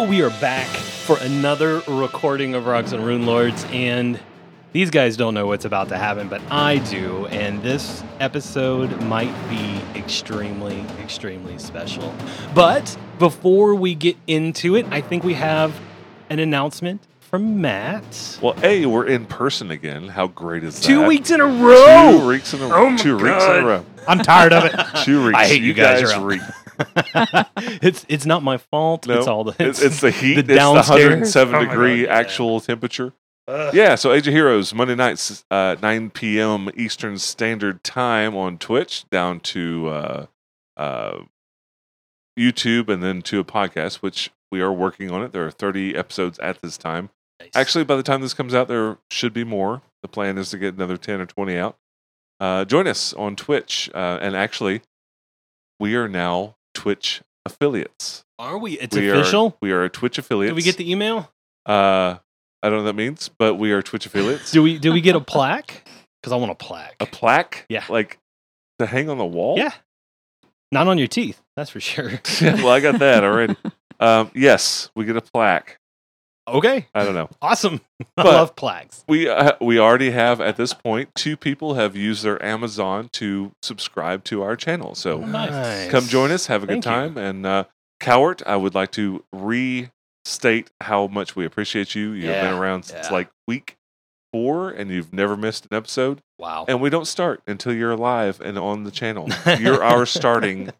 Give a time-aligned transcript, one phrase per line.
[0.00, 4.20] Oh, we are back for another recording of Rocks and Rune Lords, and
[4.72, 9.34] these guys don't know what's about to happen, but I do, and this episode might
[9.48, 12.14] be extremely, extremely special.
[12.54, 15.74] But before we get into it, I think we have
[16.30, 18.38] an announcement from Matt.
[18.40, 20.06] Well, A, we're in person again.
[20.06, 20.86] How great is that?
[20.86, 22.20] Two weeks in a row.
[22.20, 23.84] Two weeks in a Oh my two weeks in a row.
[24.06, 24.74] I'm tired of it.
[25.04, 25.38] Two weeks.
[25.38, 26.24] I hate you guys, you're out.
[26.24, 26.40] reek.
[27.82, 29.06] it's it's not my fault.
[29.06, 30.34] No, it's all the it's, it's the heat.
[30.34, 32.16] the it's the 107 Oh degree God, yeah.
[32.18, 33.12] actual temperature.
[33.48, 36.68] Yeah, so Age of Heroes Monday nights, uh, 9 p.m.
[36.76, 40.26] Eastern Standard Time on Twitch, down to uh,
[40.76, 41.20] uh,
[42.38, 45.32] YouTube, and then to a podcast, which we are working on it.
[45.32, 47.08] There are 30 episodes at this time.
[47.40, 47.50] Nice.
[47.54, 49.80] Actually, by the time this comes out, there should be more.
[50.02, 51.76] The plan is to get another 10 or 20 out.
[52.40, 53.90] Uh, join us on Twitch.
[53.94, 54.82] Uh, and actually,
[55.80, 58.24] we are now Twitch affiliates.
[58.38, 58.78] are we?
[58.78, 59.46] It's we official.
[59.46, 60.50] Are, we are a Twitch affiliate.
[60.50, 61.28] Did we get the email?
[61.66, 62.18] Uh,
[62.62, 64.50] I don't know what that means, but we are Twitch affiliates.
[64.52, 65.82] Do we do we get a plaque?
[66.22, 66.94] Because I want a plaque.
[67.00, 67.66] a plaque?
[67.68, 67.84] Yeah.
[67.88, 68.18] Like
[68.78, 69.58] to hang on the wall?
[69.58, 69.72] Yeah.
[70.70, 72.20] Not on your teeth, that's for sure.
[72.40, 73.56] well, I got that already.
[74.00, 75.77] Um, yes, we get a plaque.
[76.54, 77.28] Okay, I don't know.
[77.42, 77.80] awesome.
[78.16, 79.04] I love plaques.
[79.08, 83.52] We uh, we already have at this point two people have used their Amazon to
[83.62, 84.94] subscribe to our channel.
[84.94, 85.90] So Nice.
[85.90, 86.90] come join us, have a good Thank you.
[86.90, 87.18] time.
[87.18, 87.64] And uh,
[88.00, 92.10] Cowart, I would like to restate how much we appreciate you.
[92.12, 93.12] You've Yeah, been around since yeah.
[93.12, 93.76] like week
[94.32, 96.20] four, and you've never missed an episode.
[96.38, 96.64] Wow.
[96.68, 99.28] And we don't start until you're alive and on the channel.
[99.58, 100.70] You're our starting.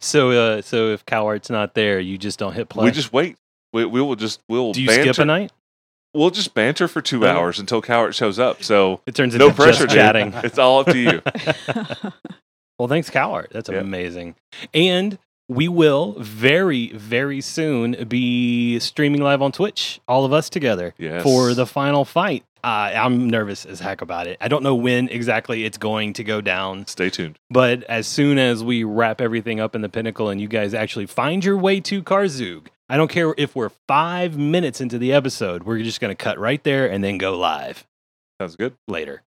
[0.00, 2.86] So, uh, so if Cowart's not there, you just don't hit play.
[2.86, 3.36] We just wait.
[3.72, 5.12] We, we will just we'll do you banter.
[5.12, 5.52] skip a night?
[6.14, 8.64] We'll just banter for two hours until Cowart shows up.
[8.64, 9.96] So It turns into no pressure, dude.
[9.96, 10.32] chatting.
[10.42, 11.22] It's all up to you.
[12.78, 13.50] Well, thanks, Cowart.
[13.50, 13.80] That's Yeah.
[13.80, 14.36] amazing.
[14.72, 15.18] And
[15.50, 21.22] we will very, very soon be streaming live on Twitch, all of us together, Yes.
[21.22, 22.42] for the final fight.
[22.64, 24.38] Uh, I'm nervous as heck about it.
[24.40, 27.38] I don't know when exactly it's going to go down, Stay tuned.
[27.50, 31.06] but as soon as we wrap everything up in the pinnacle and you guys actually
[31.06, 35.62] find your way to Karzug, I don't care if we're five minutes into the episode,
[35.62, 37.86] we're just going to cut right there and then go live
[38.40, 38.74] Sounds good.
[38.88, 39.22] later.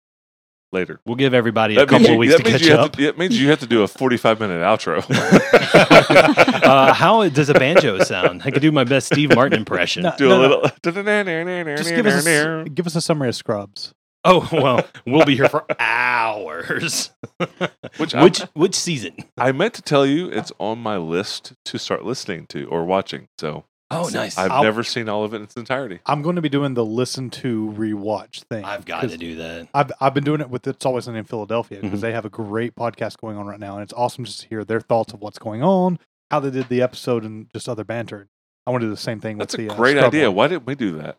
[0.72, 0.98] Later.
[1.04, 2.80] We'll give everybody a That means, couple you, weeks that, to means catch you up.
[2.80, 5.04] have to, it means you have to do a 45 minute outro.
[6.64, 8.42] uh, how does a banjo sound?
[8.44, 10.04] I could do my best Steve Martin impression.
[10.04, 10.14] No.
[10.16, 10.62] do a little.
[10.62, 13.92] Just give us a, s- give us a summary of Scrubs.
[14.24, 17.10] Oh well, we'll be here for hours.
[17.98, 19.16] Which I'm- which which season?
[19.36, 23.28] I meant to tell you, it's on my list to start listening to or watching.
[23.38, 24.38] So Oh, nice.
[24.38, 26.00] I've I'll- never seen all of it in its entirety.
[26.06, 28.64] I'm going to be doing the listen to rewatch thing.
[28.64, 29.68] I've got to do that.
[29.74, 32.02] I've, I've been doing it with It's Always Sunny in Philadelphia because Mhm.
[32.02, 33.74] they have a great podcast going on right now.
[33.74, 35.98] And it's awesome just to hear their thoughts of what's going on,
[36.30, 38.28] how they did the episode, and just other banter.
[38.66, 40.30] I want to do the same thing That's with a the uh, great Scrub idea.
[40.30, 40.36] one.
[40.36, 41.18] Why didn't we do that?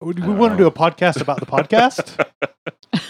[0.00, 2.24] We, we I don't want to do a podcast about the podcast.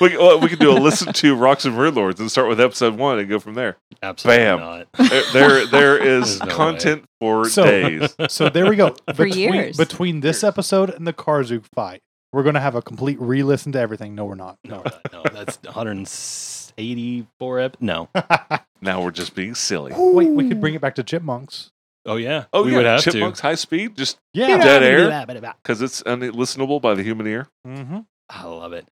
[0.01, 2.61] We, well, we could do a listen to Rocks and Rune Lords and start with
[2.61, 3.77] episode one and go from there.
[4.03, 4.59] Absolutely Bam.
[4.59, 4.89] not.
[5.11, 6.53] There, there, there is There's no way.
[6.53, 8.17] content for So- days.
[8.29, 8.97] so there we go.
[9.15, 9.77] For between, years.
[9.77, 12.01] between this episode and the Karzuk fight,
[12.33, 14.15] we're going to have a complete re listen to everything.
[14.17, 14.59] No, we're not.
[14.65, 14.83] No,
[15.13, 17.77] no, that's 184 ep.
[17.81, 18.09] No.
[18.83, 19.93] Now we're just being silly.
[19.97, 21.71] Wait, we could bring it back to Chipmunks.
[22.07, 22.45] Oh yeah.
[22.53, 24.57] Oh we yeah, would have Chipmunks high speed, just Yeah.
[24.59, 25.27] Dead air?
[25.63, 27.49] because it's unlistenable by the human ear.
[27.67, 28.01] Mm-hmm.
[28.31, 28.87] I love it.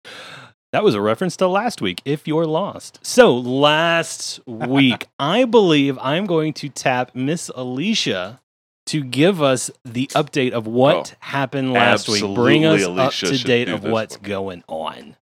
[0.73, 2.99] That was a reference to last week, if you're lost.
[3.03, 8.41] So, last week, I believe I'm going to tap Miss Alicia
[8.87, 12.23] to give us the update of what Oh, happened last week.
[12.35, 14.23] Bring us absolutely up to date of what's one.
[14.29, 15.17] going on.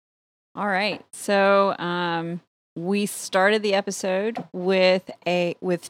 [0.55, 1.03] All right.
[1.13, 2.41] So um,
[2.75, 5.89] we started the episode with a with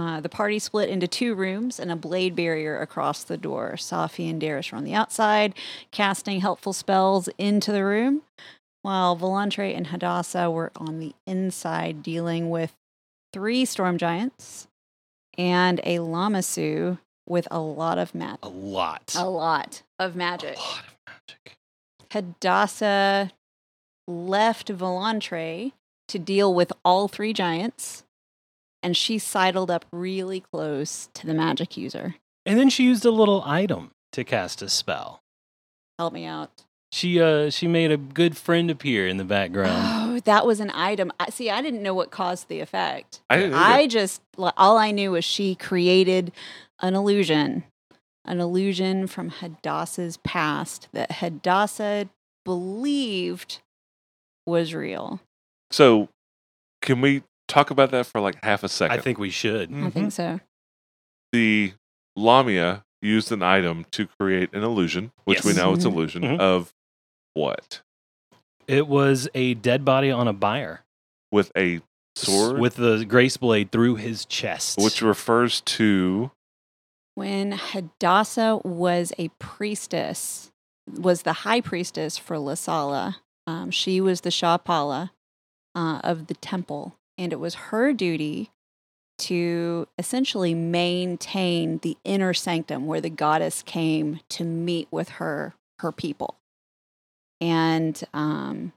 [0.00, 3.74] uh, the party split into two rooms and a blade barrier across the door.
[3.76, 5.54] Safi and Darius were on the outside,
[5.90, 8.22] casting helpful spells into the room,
[8.82, 12.72] while Volantre and Hadassah were on the inside, dealing with
[13.32, 14.66] three storm giants
[15.36, 16.98] and a Lamasu
[17.28, 18.44] with a lot of magic.
[18.44, 19.14] A lot.
[19.16, 20.56] A lot of A magic.
[20.56, 20.94] lot of
[21.28, 21.56] magic.
[22.12, 23.30] Hadassah
[24.08, 25.72] left Volantre
[26.08, 28.04] to deal with all three giants,
[28.82, 32.16] and she sidled up really close to the magic user.
[32.46, 35.20] And then she used a little item to cast a spell.
[35.98, 36.50] Help me out.
[36.92, 40.16] She uh she made a good friend appear in the background.
[40.16, 41.12] Oh, that was an item.
[41.20, 43.20] I, see, I didn't know what caused the effect.
[43.30, 43.54] I didn't.
[43.54, 46.32] I just, all I knew was she created
[46.80, 47.64] an illusion,
[48.24, 52.08] an illusion from Hadassah's past that Hadassah
[52.44, 53.60] believed
[54.46, 55.20] was real.
[55.70, 56.08] So,
[56.82, 58.98] can we talk about that for like half a second?
[58.98, 59.72] I think we should.
[59.74, 60.40] I think so.
[61.32, 61.72] the
[62.16, 65.56] Lamia used an item to create an illusion, which we Yes.
[65.58, 65.92] know it's Mhm.
[65.92, 66.40] illusion Mhm.
[66.40, 66.72] of
[67.34, 67.82] what?
[68.66, 70.84] It was a dead body on a bier
[71.30, 71.80] With a
[72.16, 74.78] sword, with the grace blade through his chest.
[74.78, 76.30] which refers to
[77.14, 80.50] When Hadassah was a priestess,
[80.88, 83.16] was the high priestess for Lasala,
[83.46, 85.10] um, she was the Shapala
[85.74, 88.50] uh, of the temple, and it was her duty
[89.18, 95.92] to essentially maintain the inner sanctum where the goddess came to meet with her her
[95.92, 96.36] people.
[97.40, 98.72] And um,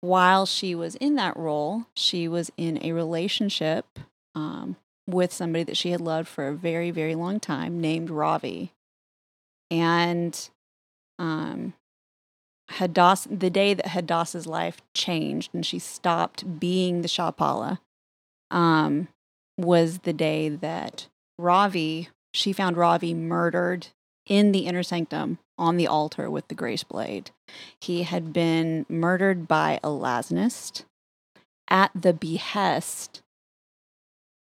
[0.00, 3.86] while she was in that role, she was in a relationship
[4.34, 4.76] um,
[5.06, 8.72] with somebody that she had loved for a very, very long time named Ravi.
[9.70, 10.48] And
[11.18, 11.74] um,
[12.72, 17.78] Hadass, the day that Hadassah's life changed and she stopped being the Shapala
[18.50, 19.08] um,
[19.58, 21.06] was the day that
[21.38, 23.88] Ravi, she found Ravi murdered
[24.26, 27.30] in the inner sanctum on the altar with the grace blade.
[27.80, 30.84] He had been murdered by a Lasnist
[31.68, 33.20] at the behest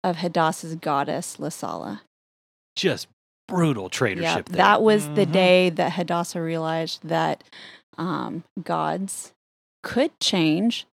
[0.04, 2.00] of Hadassah's goddess Lasala.
[2.76, 3.08] just
[3.48, 4.22] brutal traitorship.
[4.22, 5.32] Yep, that was the Mhm.
[5.32, 7.42] day that Hadassah realized that
[7.98, 9.34] um, gods
[9.82, 10.86] could change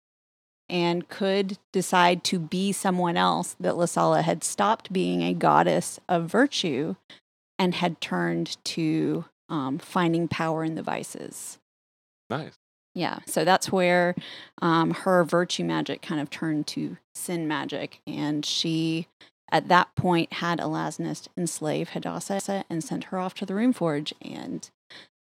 [0.69, 3.57] and could decide to be someone else.
[3.61, 6.97] That Lasala had stopped being a goddess of virtue
[7.59, 11.59] and had turned to um, finding power in the vices.
[12.31, 12.55] nice.
[12.97, 14.15] Yeah, so that's where
[14.63, 19.09] um, her virtue magic kind of turned to sin magic, and she,
[19.51, 24.15] at that point, had Elasnist enslave Hadassah and sent her off to the Rune Forge,
[24.23, 24.71] And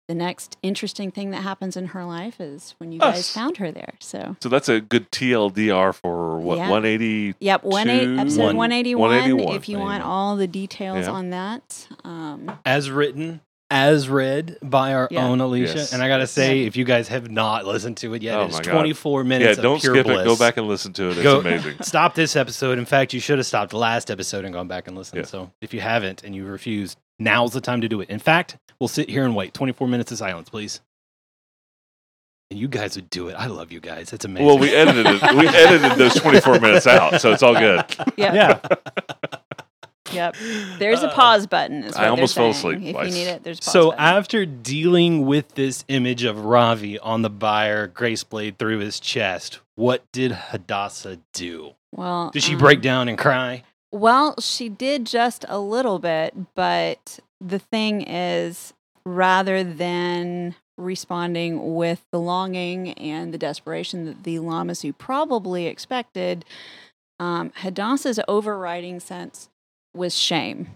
[0.07, 3.71] the next interesting thing that happens in her life is when you guys found her
[3.71, 3.93] there.
[3.99, 6.69] So, So that's a good TLDR for what Yeah.
[6.69, 7.35] 180.
[7.39, 9.09] yep, one eight, Two- episode One- one eighty one.
[9.09, 9.55] 181.
[9.57, 11.11] If you want all the details Yeah.
[11.11, 15.27] on that, um, as written, as read by our Yeah.
[15.27, 15.75] own Alicia.
[15.75, 15.91] Yes.
[15.93, 18.53] And I gotta say, if you guys have not listened to it yet, Oh it's
[18.55, 18.71] my God.
[18.71, 19.59] 24 Yeah, minutes.
[19.59, 20.21] don't of pure skip bliss.
[20.21, 20.25] it.
[20.25, 21.11] Go back and listen to it.
[21.17, 21.75] It's Go- amazing.
[21.81, 22.77] Stop this episode.
[22.77, 25.19] In fact, you should have stopped the last episode and gone back and listened.
[25.23, 25.25] Yeah.
[25.27, 28.09] So if you haven't and you refuse, now's the time to do it.
[28.09, 30.81] In fact, we'll sit here and wait 24 minutes of silence, please.
[32.49, 33.33] And you guys would do it.
[33.33, 34.09] I love you guys.
[34.11, 34.45] That's amazing.
[34.45, 35.21] Well, we edited it.
[35.35, 37.83] We edited those 24 minutes out, so it's all good.
[38.15, 38.59] yeah, Yeah.
[40.13, 40.35] yep.
[40.79, 41.83] There's a pause button.
[41.83, 43.07] Is I almost fell asleep If twice.
[43.07, 43.99] you need it, there's a pause So button.
[43.99, 49.59] after dealing with this image of Ravi on the bier, Grace Blade through his chest,
[49.75, 51.73] what did Hadassah do?
[51.91, 53.63] well, Did she um, break down and cry?
[53.91, 58.73] Well, she did just a little bit, but the thing is,
[59.05, 66.43] rather than responding with the longing and the desperation that the Lamasu probably expected,
[67.19, 69.49] um, Hadassah's overriding sense
[69.95, 70.69] was shame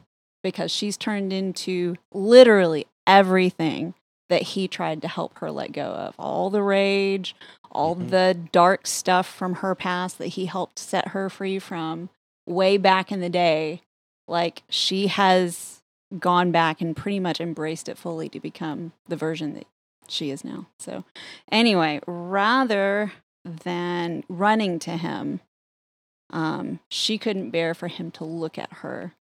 [0.43, 3.93] because she's turned into literally everything
[4.29, 7.35] that he tried to help her let go of all the rage,
[7.69, 8.09] all Mhm.
[8.09, 12.09] the dark stuff from her past that he helped set her free from
[12.51, 13.81] way back in the day.
[14.27, 15.81] Like she has
[16.19, 19.65] gone back and pretty much embraced it fully to become the version that
[20.08, 20.67] she is now.
[20.77, 21.05] So,
[21.51, 23.13] anyway, rather
[23.46, 25.39] than running to him,
[26.29, 29.13] um, she couldn't bear for him to look at her.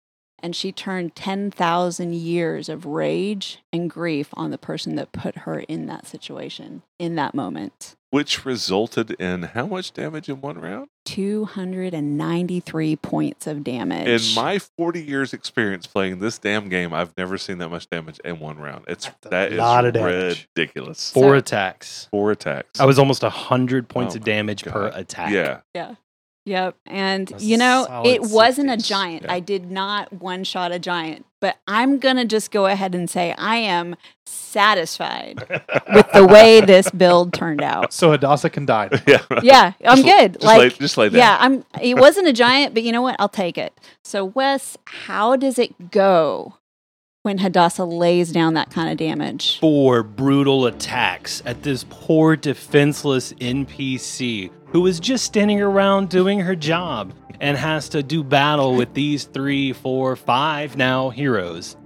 [0.41, 5.61] And she turned 10,000 years of rage and grief on the person that put her
[5.61, 7.97] in that situation in that moment.
[8.11, 10.89] Which resulted in how much damage in one round?
[11.05, 14.29] 293 points of damage.
[14.31, 18.19] In my 40 years experience playing this damn game, I've never seen that much damage
[18.25, 18.85] in one round.
[18.89, 20.49] It's That's that is lot of damage.
[20.57, 21.11] ridiculous.
[21.13, 22.09] Four So- attacks.
[22.11, 22.81] Four attacks.
[22.81, 25.33] I was almost 100 points Oh of my damage per attack.
[25.33, 25.61] Yeah.
[25.75, 25.95] yeah.
[26.49, 26.77] Yep.
[26.87, 29.25] And you know, it wasn't a giant.
[29.25, 29.33] Yeah.
[29.35, 33.09] I did not one shot a giant, but I'm going to just go ahead and
[33.11, 35.45] say I am satisfied
[35.93, 37.93] with the way this build turned out.
[37.93, 38.89] So Hadassah can die.
[39.07, 39.23] yeah.
[39.43, 40.33] Yeah, I'm Just- good.
[40.35, 41.19] Just like lay, just lay down.
[41.19, 43.17] yeah, I'm it wasn't a giant, but you know what?
[43.19, 43.79] I'll take it.
[44.05, 46.55] So Wes, how does it go
[47.25, 49.59] when Hadassah lays down that kind of damage?
[49.61, 56.57] Four brutal attacks at this poor defenseless NPC who was just standing around doing her
[56.57, 61.77] job and has to do battle with these three, four, five now heroes.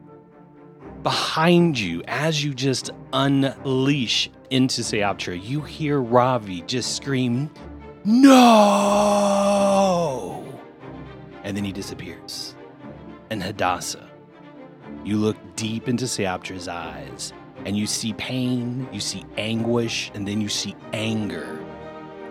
[1.03, 7.51] Behind you, as you just unleash into Seoptra, you hear Ravi just scream,
[8.05, 9.43] No!
[11.45, 12.55] And then he disappears.
[13.31, 14.09] And Hadassah,
[15.05, 17.33] you look deep into Seoptra's eyes
[17.65, 21.62] and you see pain, you see anguish, and then you see anger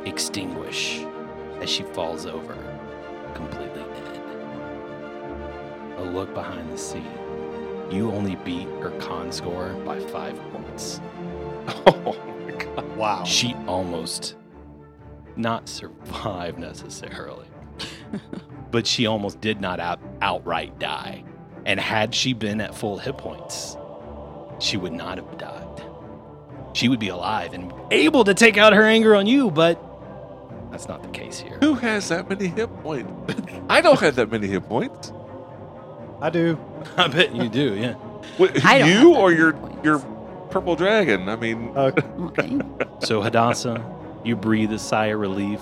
[0.05, 1.03] extinguish
[1.61, 2.55] as she falls over,
[3.33, 4.21] completely dead.
[5.97, 7.05] A look behind the scene.
[7.91, 10.99] you only beat her con score by five points.
[11.85, 12.97] Oh my god.
[12.97, 13.23] Wow.
[13.23, 14.35] She almost
[15.35, 17.47] not survived necessarily,
[18.71, 21.23] but she almost did not out, outright die.
[21.65, 23.77] And had she been at full hit points,
[24.59, 25.83] she would not have died.
[26.73, 29.79] She would be alive and able to take out her anger on you, but
[30.71, 31.57] that's not the case here.
[31.59, 33.11] Who has that many hit points?
[33.69, 35.11] I don't have that many hit points.
[36.21, 36.57] I do.
[36.97, 37.95] I bet you do, yeah.
[38.37, 39.83] Wait, I don't have you that or many your points.
[39.83, 39.99] your
[40.49, 41.29] purple dragon?
[41.29, 42.59] I mean, Uh, Okay.
[42.99, 43.83] So Hadassah,
[44.23, 45.59] you breathe a sigh of relief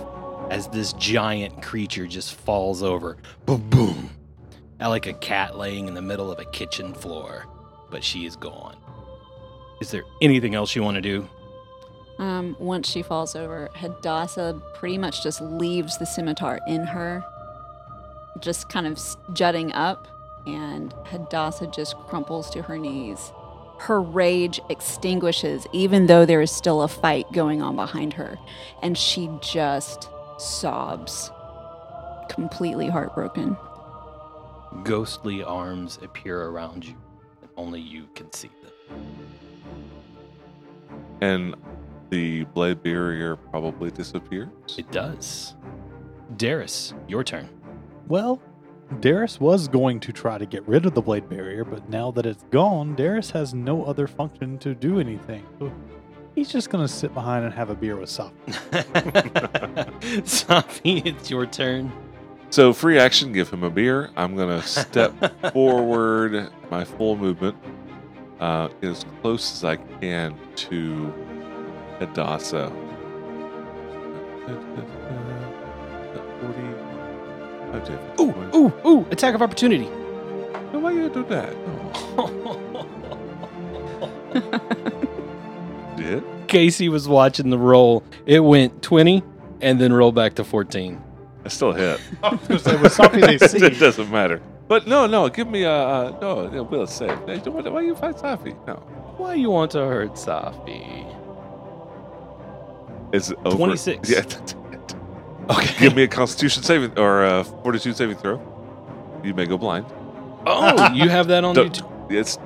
[0.50, 3.18] as this giant creature just falls over.
[3.46, 4.10] Boom boom.
[4.80, 7.46] Like a cat laying in the middle of a kitchen floor.
[7.92, 8.76] But she is gone.
[9.82, 11.28] Is there anything else you want to do?
[12.20, 17.24] Um, once she falls over, Hadassah pretty much just leaves the scimitar in her,
[18.42, 19.00] just kind of
[19.34, 20.08] jutting up,
[20.46, 23.32] and Hadassah just crumples to her knees.
[23.80, 28.38] Her rage extinguishes, even though there is still a fight going on behind her,
[28.84, 31.32] and she just sobs,
[32.28, 33.56] completely heartbroken.
[34.84, 36.96] Ghostly arms appear around you,
[37.42, 38.70] and only you can see them.
[41.22, 41.56] and
[42.10, 44.50] the blade barrier probably disappears.
[44.78, 45.56] It does.
[46.38, 47.50] Darius, your turn.
[48.08, 48.42] well,
[49.02, 52.26] Darius was going to try to get rid of the blade barrier, but now that
[52.26, 55.46] it's gone, Darius has no other function to do anything.
[56.36, 58.34] He's just going to sit behind and have a beer with Sop.
[60.24, 61.92] Safi, it's your turn.
[62.50, 64.10] So free action, give him a beer.
[64.16, 65.14] I'm gonna step
[65.54, 67.56] forward my full movement
[68.40, 71.14] uh, as close as I can to
[72.00, 72.72] Hadassah.
[76.40, 76.60] 40,
[78.20, 79.86] Ooh, ooh, ooh, attack of opportunity.
[80.72, 81.56] Why you do that?
[82.16, 82.32] No.
[85.98, 86.24] Did?
[86.48, 88.04] Casey was watching the roll.
[88.26, 89.22] It went 20
[89.62, 91.02] and then rolled back to 14.
[91.46, 92.00] I still hit.
[92.24, 94.42] I was going to say, with Safi's AC, it doesn't matter.
[94.68, 96.48] But no, no, give me a uh, no.
[96.48, 97.20] no Will save.
[97.22, 98.56] Why, why you fight Safi?
[98.68, 98.76] No,
[99.18, 101.19] Why you want to hurt Safi?
[103.14, 103.56] It's over.
[103.58, 104.10] 26.
[104.10, 104.96] Yeah, that's it.
[105.50, 105.80] Okay.
[105.80, 108.40] give me a Constitution saving or a Fortitude saving throw.
[109.24, 109.86] You may go blind.
[110.46, 112.38] Oh, you have that on you Don't- It's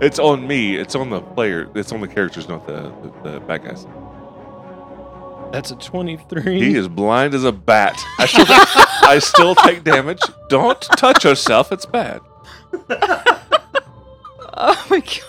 [0.00, 0.76] it's on me.
[0.76, 1.68] It's on the player.
[1.74, 3.86] It's on the characters, not the the, the bad guys.
[5.52, 6.60] That's a 23.
[6.60, 7.98] He is blind as a bat.
[8.18, 10.20] I still, I still take damage.
[10.50, 11.72] Don't touch yourself.
[11.72, 12.20] It's bad.
[14.60, 15.22] Oh my gosh.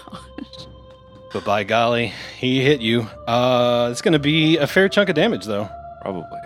[1.31, 3.01] But by golly, he hit you.
[3.27, 5.69] Uh, it's going to be a fair chunk of damage, though.
[6.01, 6.39] Probably.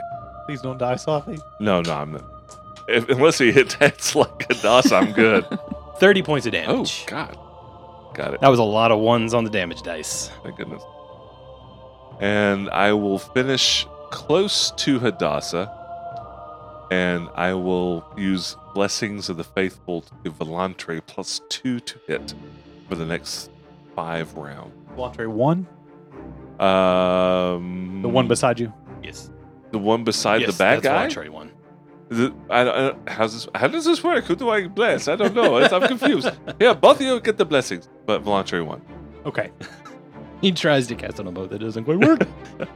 [0.46, 1.40] please don't die, Safi.
[1.60, 2.26] No, no, I'm not.
[2.90, 5.46] If, unless he hits heads like a DOS, I'm good.
[5.98, 6.70] 30 points of damage.
[6.70, 7.06] oh, damage.
[7.08, 7.38] God.
[8.14, 8.42] Got it.
[8.42, 10.30] That was a lot of ones on the damage dice.
[10.44, 10.84] Thank goodness.
[12.20, 15.72] And I will finish close to Hadassah.
[16.92, 22.34] And I will use Blessings of the Faithful to give Volantre plus two to hit
[22.88, 23.50] for the next
[23.96, 24.72] five round.
[24.96, 25.68] Volantre 1,
[26.60, 28.72] Um, the one beside you.
[29.02, 29.30] Yes.
[29.72, 31.24] the one beside yes, the bad that's guy.
[31.24, 31.52] Volantre one.
[32.10, 34.26] Is it- I, how's this, how does this work?
[34.26, 35.08] Who do I bless?
[35.08, 35.58] I don't know.
[35.58, 36.30] I'm confused.
[36.60, 38.82] Yeah, both of you get the blessings, but Volantre one.
[39.26, 39.52] Okay.
[40.42, 41.54] He tries to cast it on both.
[41.54, 42.28] It doesn't quite work.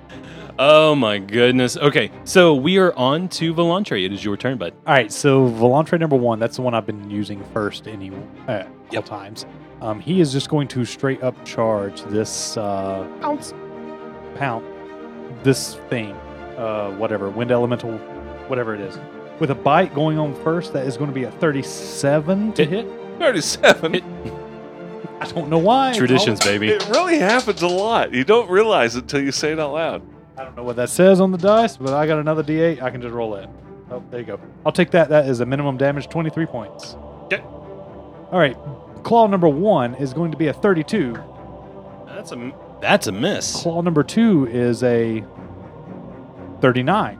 [0.59, 1.75] oh my goodness.
[1.75, 4.05] Okay, so we are on to Volantre.
[4.05, 4.73] It is your turn, bud.
[4.87, 8.09] All right, so Volantre number one, that's the one I've been using first any
[8.47, 8.63] uh,
[8.95, 9.45] all times.
[9.81, 13.53] Um, he is just going to straight up charge this uh, pounce,
[14.35, 14.65] pound,
[15.43, 16.11] this thing,
[16.57, 17.97] uh, whatever, wind elemental,
[18.47, 18.97] whatever it is,
[19.39, 20.73] with a bite going on first.
[20.73, 22.85] That is going to be a thirty-seven to Hit.
[22.85, 22.93] hit.
[23.19, 23.95] 37.
[25.19, 25.93] I don't know why.
[25.93, 26.69] Traditions, baby.
[26.69, 28.13] It really happens a lot.
[28.13, 30.03] You don't realize it until you say it out loud.
[30.37, 32.79] I don't know what that says on the dice, but I got another D8.
[32.81, 33.49] I can just roll it.
[33.89, 34.39] Oh, there you go.
[34.65, 35.09] I'll take that.
[35.09, 36.93] That is a minimum damage, 23 points.
[37.23, 37.41] Okay.
[37.41, 38.55] All right.
[39.07, 41.17] Claw number one is going to be a 32.
[42.07, 43.55] That's a that's a miss.
[43.55, 45.23] Claw number two is a
[46.59, 47.17] 39.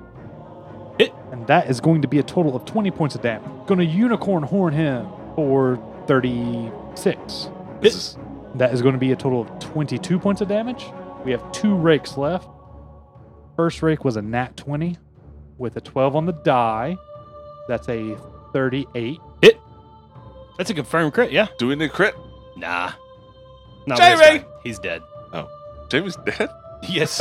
[1.00, 1.14] Hit.
[1.32, 3.50] And that is going to be a total of 20 points of damage.
[3.68, 7.50] Going to unicorn horn him for 36.
[7.80, 8.18] This is,
[8.56, 10.84] That is going to be a total of 22 points of damage.
[11.24, 12.50] We have two rakes left.
[13.56, 14.98] First rake was a nat 20
[15.58, 16.98] with a 12 on the die.
[17.70, 18.18] That's a
[18.52, 19.22] 38.
[20.58, 21.32] That's a confirmed crit.
[21.32, 21.48] Yeah.
[21.58, 22.16] do we need a crit?
[22.56, 22.92] Nah.
[23.86, 24.18] Not Jamie!
[24.18, 24.46] this guy.
[24.64, 25.02] He's dead.
[25.34, 25.48] Oh.
[25.90, 26.50] Jamie's dead?
[26.88, 27.20] Yes.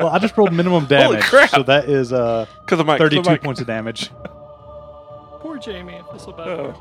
[0.00, 1.20] Well, I just rolled minimum damage.
[1.24, 1.50] crap.
[1.50, 4.10] So that is uh, Because of my 32 points of damage.
[5.40, 5.96] Poor Jamie.
[5.96, 6.48] I feel so bad.
[6.48, 6.74] Oh.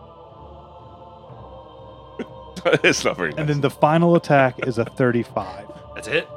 [2.84, 3.40] it's not very nice.
[3.40, 5.66] And then the final attack is a 35.
[5.96, 6.30] That's it.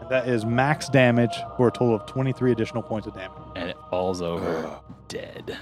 [0.00, 3.32] And that is max damage for a total of 23 additional points of damage.
[3.56, 5.58] And it falls over dead.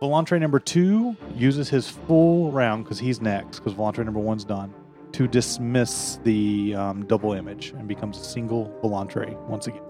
[0.00, 4.72] Volantre number two uses his full round because he's next, because Volantre number one's done,
[5.12, 9.82] to dismiss the um, double image and becomes a single Volantre once again.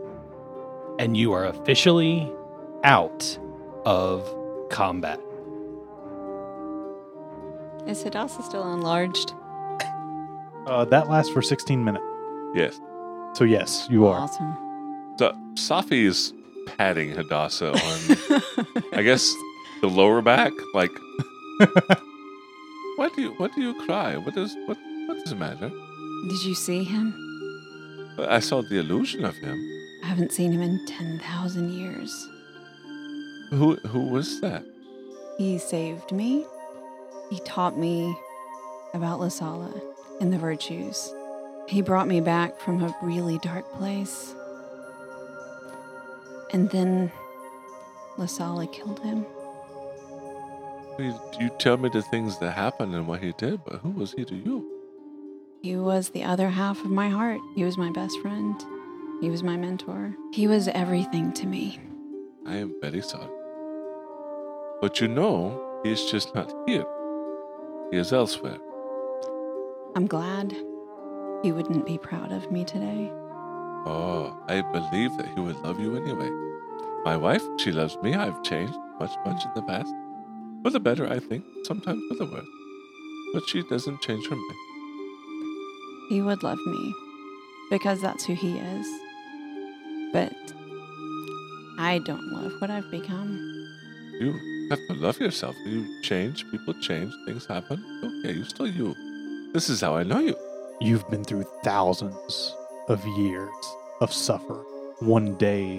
[0.99, 2.31] And you are officially
[2.83, 3.39] out
[3.85, 4.35] of
[4.71, 5.21] combat.
[7.87, 9.33] Is Hadassah still enlarged?
[10.67, 12.05] Uh, that lasts for 16 minutes.
[12.55, 12.81] yes.
[13.33, 14.19] So, yes, you are.
[14.19, 14.57] Awesome.
[15.19, 16.35] So Safi is
[16.67, 18.43] patting Hadassah on,
[18.93, 19.33] I guess,
[19.81, 20.53] the lower back.
[20.75, 20.93] Like,
[22.97, 24.17] what do you what do you cry?
[24.17, 25.69] What is what what does it matter?
[25.69, 27.15] Did you see him?
[28.19, 29.59] I saw the illusion of him.
[30.05, 32.29] I haven't seen him in 10,000 years.
[33.51, 34.65] Who who was that?
[35.39, 36.45] He saved me.
[37.31, 38.15] He taught me
[38.93, 39.81] about Lasala
[40.21, 41.15] and the virtues.
[41.69, 44.35] He brought me back from a really dark place.
[46.53, 47.11] And then
[48.19, 49.25] Lasala killed him.
[50.99, 54.13] You, you tell me the things that happened and what he did, but who was
[54.13, 54.67] he to you?
[55.63, 57.41] He was the other half of my heart.
[57.55, 58.63] He was my best friend.
[59.21, 60.15] He was my mentor.
[60.33, 61.79] He was everything to me.
[62.47, 63.29] I am very sorry.
[64.81, 66.87] But you know, he is just not here.
[67.91, 68.59] He is elsewhere.
[69.95, 70.57] I'm glad
[71.43, 73.11] he wouldn't be proud of me today.
[73.87, 76.31] Oh, I believe that he would love you anyway.
[77.05, 78.15] My wife, she loves me.
[78.15, 79.95] I've changed much, much in the past.
[80.63, 81.45] For the better, I think.
[81.65, 82.47] Sometimes for the worse.
[83.33, 84.59] But she doesn't change her mind.
[86.09, 86.95] He would love me
[87.71, 88.87] because that's who he is.
[90.13, 90.33] But
[91.79, 93.39] I don't love what I've become.
[94.21, 95.55] You have to love yourself.
[95.65, 97.83] You change, people change, things happen.
[98.05, 98.95] Okay, you're still you.
[99.53, 100.37] This is how I know you.
[100.81, 102.55] You've been through thousands
[102.89, 103.49] of years
[104.01, 104.65] of suffering.
[104.99, 105.79] One day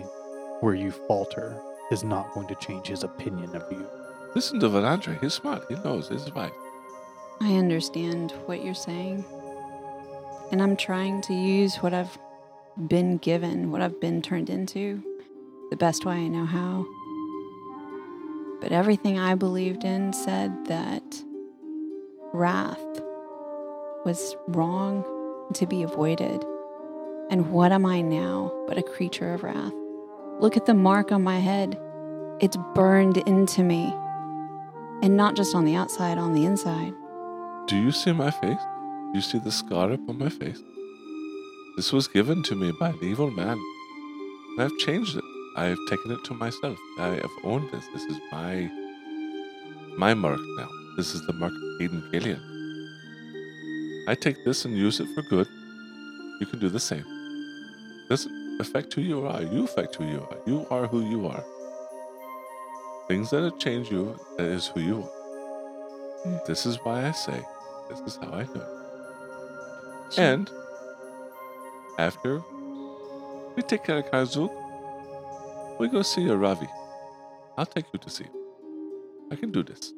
[0.61, 3.87] where you falter is not going to change his opinion of you.
[4.33, 5.19] Listen to Valandre.
[5.21, 5.65] He's smart.
[5.67, 6.53] He knows his right.
[7.41, 9.25] I understand what you're saying.
[10.51, 12.17] And I'm trying to use what I've
[12.87, 15.03] been given, what I've been turned into,
[15.69, 16.85] the best way I know how.
[18.61, 21.23] But everything I believed in said that
[22.31, 23.01] wrath
[24.05, 25.03] was wrong
[25.55, 26.45] to be avoided.
[27.29, 29.73] And what am I now but a creature of wrath?
[30.39, 31.79] Look at the mark on my head.
[32.39, 33.93] It's burned into me.
[35.01, 36.93] And not just on the outside, on the inside.
[37.67, 38.59] Do you see my face?
[39.11, 40.61] Do you see the scar upon my face?
[41.75, 43.57] This was given to me by an evil man.
[44.51, 45.23] And I've changed it.
[45.55, 46.77] I have taken it to myself.
[46.99, 47.85] I have owned this.
[47.93, 48.69] This is my
[49.97, 50.69] my mark now.
[50.97, 52.39] This is the mark of Aiden Gillian.
[54.07, 55.47] I take this and use it for good.
[56.39, 57.05] You can do the same.
[58.09, 59.41] Doesn't affect who you are.
[59.41, 60.37] You affect who you are.
[60.45, 61.43] You are who you are.
[63.11, 66.41] Things that have changed you, that is who you are.
[66.47, 67.41] This is why I say,
[67.89, 70.07] this is how I know.
[70.11, 70.17] It.
[70.17, 70.49] And
[71.99, 72.41] after
[73.57, 74.49] we take care of Karzuk,
[75.77, 76.69] we go see your Ravi.
[77.57, 78.31] I'll take you to see him.
[79.29, 79.91] I can do this.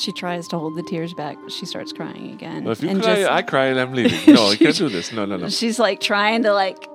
[0.00, 2.64] She tries to hold the tears back, but she starts crying again.
[2.64, 4.34] Well, if you and cry, just- I cry and I'm leaving.
[4.34, 5.12] No, I can't do this.
[5.12, 5.48] No, no, no.
[5.48, 6.88] She's like trying to like,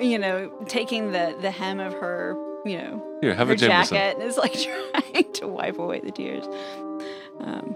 [0.00, 3.96] you know, taking the the hem of her, you know, Here, have her a Jameson.
[3.96, 4.52] jacket and is like
[5.12, 6.44] trying to wipe away the tears.
[7.40, 7.74] Um,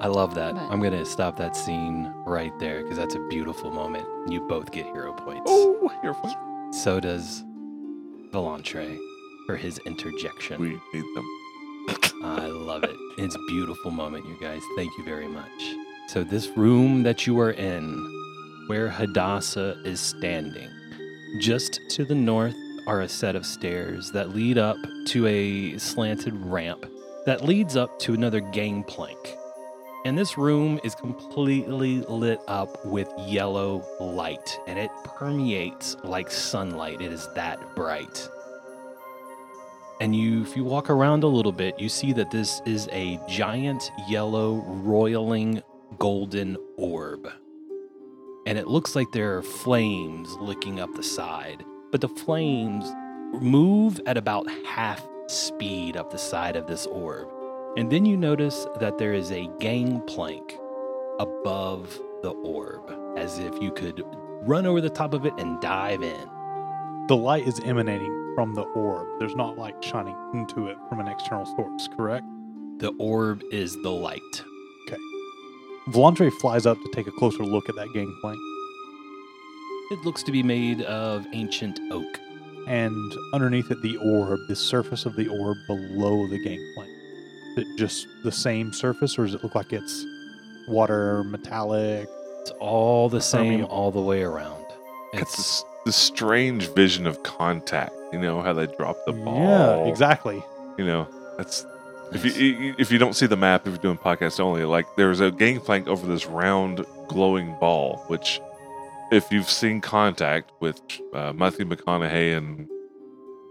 [0.00, 0.54] I love that.
[0.54, 4.06] But- I'm going to stop that scene right there because that's a beautiful moment.
[4.30, 5.42] You both get hero points.
[5.46, 6.72] Oh, you're fine.
[6.72, 7.42] So does
[8.32, 8.98] Volantre
[9.46, 10.60] for his interjection.
[10.60, 11.26] We need them.
[12.24, 12.96] I love it.
[13.18, 14.60] It's a beautiful moment, you guys.
[14.76, 15.74] Thank you very much.
[16.08, 20.68] So, this room that you are in, where Hadassah is standing,
[21.40, 22.54] just to the north
[22.86, 26.86] are a set of stairs that lead up to a slanted ramp
[27.26, 29.36] that leads up to another gangplank.
[30.04, 37.00] And this room is completely lit up with yellow light, and it permeates like sunlight.
[37.00, 38.28] It is that bright.
[40.00, 43.18] And you, if you walk around a little bit, you see that this is a
[43.28, 45.60] giant yellow roiling
[45.98, 47.28] golden orb.
[48.46, 52.90] And it looks like there are flames licking up the side, but the flames
[53.40, 57.28] move at about half speed up the side of this orb.
[57.76, 60.58] And then you notice that there is a gangplank
[61.18, 64.02] above the orb, as if you could
[64.42, 66.28] run over the top of it and dive in.
[67.08, 69.06] The light is emanating from the orb.
[69.18, 72.26] There's not light shining into it from an external source, correct?
[72.78, 74.44] The orb is the light.
[74.86, 75.00] Okay.
[75.88, 78.38] Volantre flies up to take a closer look at that gangplank,
[79.90, 82.20] It looks to be made of ancient oak.
[82.68, 86.90] and underneath it, the orb, the surface of the orb below the gangplank.
[87.56, 90.04] Is it just the same surface, or does it look like it's
[90.66, 92.08] water, metallic?
[92.40, 93.68] It's all the same Permeable.
[93.70, 94.64] all the way around.
[95.12, 97.92] It's It's this, this strange vision of contact.
[98.12, 99.38] You know how they drop the ball.
[99.84, 100.42] Yeah, exactly.
[100.76, 101.64] You know that's
[102.12, 105.20] if you if you don't see the map if you're doing podcast only, like there's
[105.20, 108.40] a gangplank over this round glowing ball, which
[109.10, 110.80] if you've seen Contact with
[111.12, 112.68] uh, Matthew McConaughey and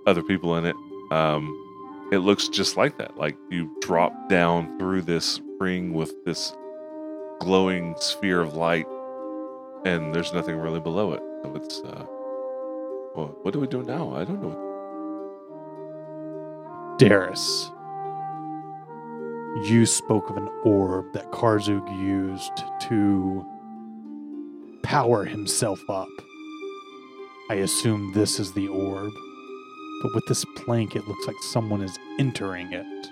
[0.05, 0.75] other people in it,
[1.11, 3.17] um, it looks just like that.
[3.17, 6.53] Like you drop down through this ring with this
[7.39, 8.85] glowing sphere of light,
[9.85, 11.21] and there's nothing really below it.
[11.43, 12.05] So it's uh,
[13.15, 14.13] well, what do we do now?
[14.15, 14.61] I don't know.
[16.97, 17.71] Darius,
[19.69, 23.45] you spoke of an orb that Karzug used to
[24.85, 26.07] power himself up.
[27.49, 29.11] I assume this is the orb,
[30.03, 33.07] but with this plank, it looks like someone is entering it.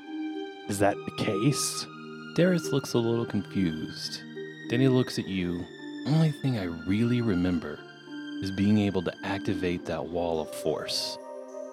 [0.70, 1.88] Is that the case?
[2.36, 4.22] Darius looks a little confused.
[4.70, 5.66] Then he looks at you.
[6.06, 7.80] Only thing I really remember
[8.44, 11.18] is being able to activate that wall of force.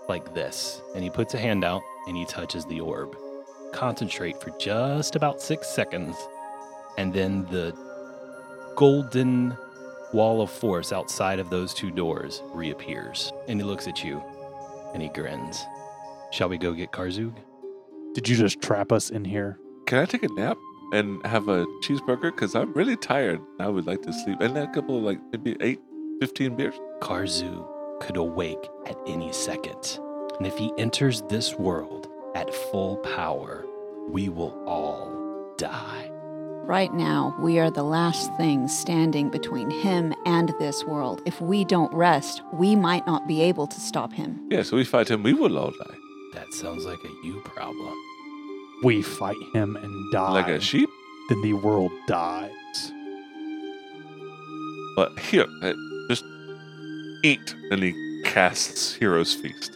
[0.08, 0.80] Like this.
[0.94, 3.14] And he puts a hand out and he touches the orb.
[3.74, 6.16] Concentrate for just about six seconds.
[6.96, 7.74] And then the
[8.76, 9.54] golden
[10.12, 13.32] wall of force outside of those two doors reappears.
[13.48, 14.22] And he looks at you
[14.92, 15.64] and he grins.
[16.32, 17.34] Shall we go get Karzug?
[18.14, 19.58] Did you just trap us in here?
[19.86, 20.56] Can I take a nap
[20.92, 22.34] and have a cheeseburger?
[22.34, 23.40] Because I'm really tired.
[23.58, 24.40] I would like to sleep.
[24.40, 25.80] And a couple of like maybe eight,
[26.20, 26.74] 15 beers.
[27.00, 27.66] Karzu
[28.00, 29.98] could awake at any second.
[30.38, 33.66] And if he enters this world at full power,
[34.08, 35.99] we will all die.
[36.64, 41.20] Right now, we are the last thing standing between him and this world.
[41.26, 44.40] If we don't rest, we might not be able to stop him.
[44.50, 45.96] Yeah, so we fight him, we will all die.
[46.34, 47.94] That sounds like a you problem.
[48.84, 50.32] We fight him and die.
[50.32, 50.88] Like a sheep?
[51.28, 52.52] Then the world dies.
[54.94, 55.72] But here, uh,
[56.08, 56.24] just
[57.24, 57.54] eat.
[57.72, 59.72] And he casts Hero's Feast.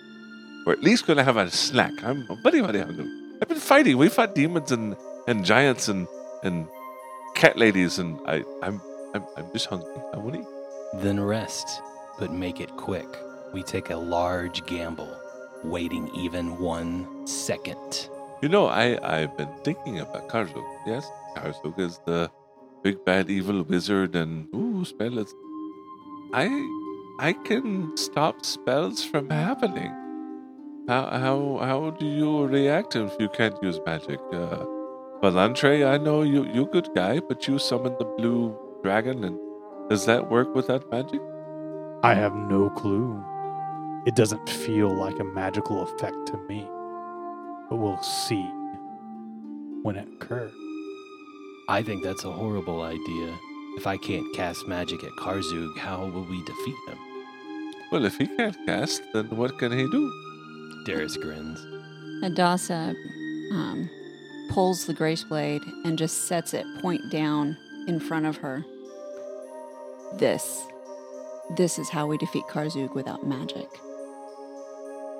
[0.64, 1.92] We're at least going to have a snack.
[2.04, 3.10] I'm very, very hungry.
[3.42, 3.98] I've been fighting.
[3.98, 6.06] We fought demons and, and giants and,
[6.44, 6.68] and
[7.34, 8.80] cat ladies, and I, I'm,
[9.14, 9.94] I'm, I'm just hungry.
[10.12, 10.46] I want to eat.
[11.02, 11.82] Then rest,
[12.18, 13.08] but make it quick.
[13.52, 15.16] We take a large gamble,
[15.64, 18.08] waiting even one second.
[18.42, 20.64] You know, I, I've been thinking about Karzuk.
[20.86, 22.30] Yes, Karzuk is the
[22.82, 25.34] big bad evil wizard and ooh, spells.
[26.32, 26.46] I
[27.18, 29.92] I can stop spells from happening.
[30.88, 34.20] How how how do you react if you can't use magic?
[34.32, 34.73] Uh
[35.24, 39.38] Valantre, I know you you good guy, but you summoned the blue dragon and
[39.88, 41.22] does that work without magic?
[42.02, 43.24] I have no clue.
[44.04, 46.68] It doesn't feel like a magical effect to me.
[47.70, 48.44] But we'll see
[49.82, 50.52] when it occurs.
[51.70, 53.34] I think that's a horrible idea.
[53.78, 56.98] If I can't cast magic at Karzug, how will we defeat him?
[57.90, 60.04] Well, if he can't cast, then what can he do?
[60.84, 61.60] Darius grins.
[62.22, 62.94] Adasa
[63.52, 63.88] um,
[64.48, 68.64] pulls the grace blade and just sets it point down in front of her.
[70.14, 70.66] This.
[71.56, 73.68] This is how we defeat Karzug without magic.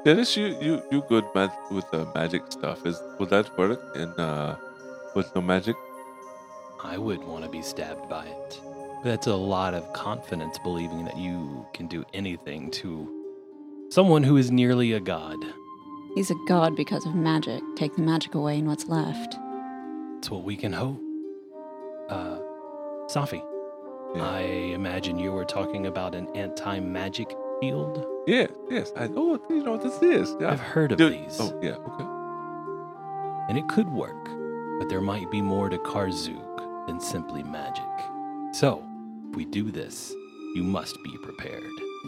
[0.05, 2.85] Dennis, you you you good man with the magic stuff.
[2.87, 4.57] Is will that work in uh
[5.15, 5.77] with no magic?
[6.83, 8.61] I would want to be stabbed by it.
[9.03, 13.25] That's a lot of confidence believing that you can do anything to
[13.91, 15.39] someone who is nearly a god.
[16.14, 17.62] He's a god because of magic.
[17.77, 19.37] Take the magic away and what's left.
[20.18, 21.00] It's what we can hope.
[22.09, 22.38] Uh,
[23.09, 23.42] Safi,
[24.14, 24.22] Yeah.
[24.29, 24.40] I
[24.74, 28.07] imagine you were talking about an anti magic field.
[28.27, 28.92] Yes, yes.
[28.96, 29.40] I know.
[29.50, 30.35] You know what this is.
[30.40, 30.50] Yeah.
[30.53, 31.77] I've heard of Dude- these, Oh yeah.
[31.77, 32.05] Okay.
[33.48, 34.24] and it could work,
[34.79, 37.85] but there might be more to Karzuk than simply magic.
[38.53, 38.83] So,
[39.31, 40.14] if we do this,
[40.55, 41.62] you must be prepared.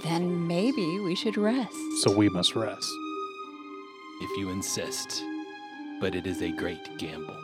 [0.04, 1.74] Then maybe we should rest.
[2.02, 2.88] So we must rest.
[4.20, 5.22] If you insist.
[6.00, 7.36] But it is a great gamble.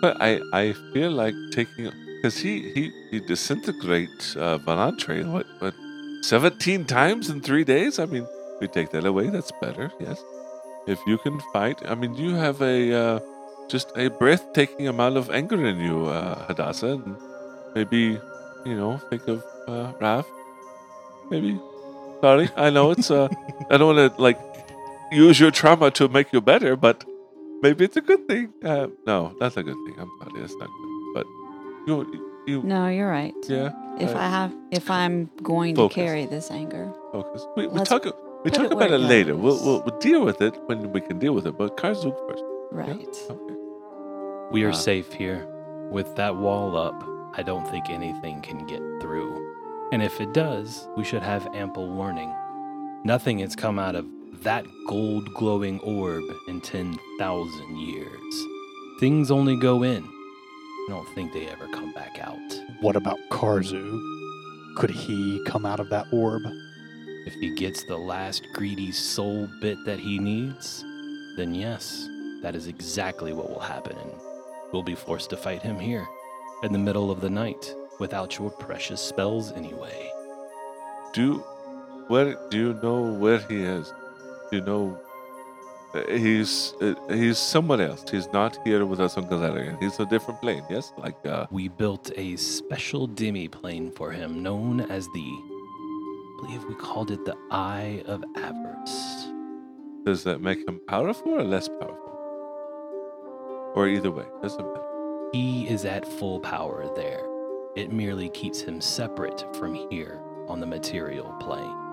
[0.00, 5.74] But I I feel like taking because he he he disintegrates uh, Valantre what what
[6.22, 7.98] seventeen times in three days.
[7.98, 8.26] I mean,
[8.60, 9.28] we take that away.
[9.28, 9.92] That's better.
[10.00, 10.22] Yes.
[10.86, 13.20] If you can fight, I mean, you have a uh,
[13.68, 17.16] just a breathtaking amount of anger in you, uh, Hadassah, and
[17.74, 18.18] maybe
[18.64, 20.26] you know think of uh, Raph.
[21.30, 21.58] Maybe.
[22.20, 23.28] Sorry, I know it's uh,
[23.70, 24.38] I don't want to like
[25.14, 27.04] use your trauma to make you better, but
[27.62, 28.52] maybe it's a good thing.
[28.62, 29.94] Uh, no, that's a good thing.
[29.98, 31.14] I'm sorry, that's not good.
[31.14, 31.26] But
[31.86, 31.94] You,
[32.46, 33.34] you, No, you're right.
[33.48, 33.70] yeah.
[34.00, 35.94] If uh, I have, if I'm going Focus.
[35.94, 37.46] to carry this anger, focus.
[37.56, 38.04] We, we talk.
[38.44, 39.34] We talk it about it it later.
[39.36, 41.56] We'll, we'll we'll deal with it when we can deal with it.
[41.56, 42.42] But Karzuk first.
[42.72, 42.80] yeah?
[42.80, 43.16] right?
[43.30, 43.54] Okay.
[44.50, 45.46] We are Uh, safe here.
[45.90, 46.98] With that wall up,
[47.38, 49.30] I don't think anything can get through.
[49.92, 52.30] And if it does, we should have ample warning.
[53.04, 54.04] Nothing has come out of
[54.42, 58.34] that gold glowing orb in 10,000 years.
[59.00, 60.02] Things only go in.
[60.04, 62.38] I don't think they ever come back out.
[62.80, 64.00] What about Karzu?
[64.76, 66.42] Could he come out of that orb?
[67.26, 70.84] If he gets the last greedy soul bit that he needs,
[71.36, 72.08] then yes,
[72.42, 73.96] that is exactly what will happen.
[73.96, 74.12] And
[74.72, 76.06] we'll be forced to fight him here,
[76.62, 80.10] in the middle of the night, without your precious spells anyway.
[81.12, 81.44] Do
[82.08, 83.90] where do you know where he is?
[84.52, 84.98] You know
[86.08, 88.04] he's uh, he's somewhere else.
[88.10, 89.80] He's not here with us on Galarian.
[89.82, 90.64] He's a different plane.
[90.70, 96.64] Yes, like uh, We built a special demi-plane for him known as the I believe
[96.64, 99.28] we called it the Eye of Avarice.
[100.04, 102.12] does that make him powerful or less powerful?
[103.74, 105.30] Or either way, doesn't matter.
[105.32, 107.24] He is at full power there.
[107.76, 111.83] It merely keeps him separate from here on the material plane.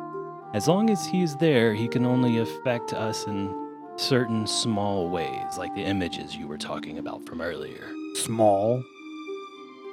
[0.54, 3.54] As long as he's there, he can only affect us in
[3.96, 7.88] certain small ways, like the images you were talking about from earlier.
[8.16, 8.84] Small.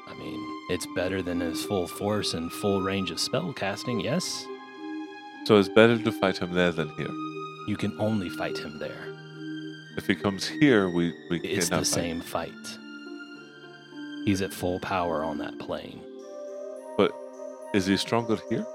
[0.09, 0.41] I mean,
[0.71, 4.45] it's better than his full force and full range of spell casting, yes?
[5.45, 7.11] So it's better to fight him there than here.
[7.69, 9.15] You can only fight him there.
[9.97, 12.01] If he comes here, we we It's cannot the fight.
[12.03, 12.79] same fight.
[14.25, 16.01] He's at full power on that plane.
[16.97, 17.13] But
[17.75, 18.67] is he stronger here?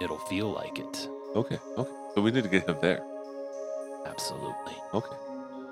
[0.00, 1.08] It'll feel like it.
[1.34, 1.90] Okay, okay.
[2.14, 3.02] So we need to get him there.
[4.06, 4.74] Absolutely.
[4.94, 5.16] Okay.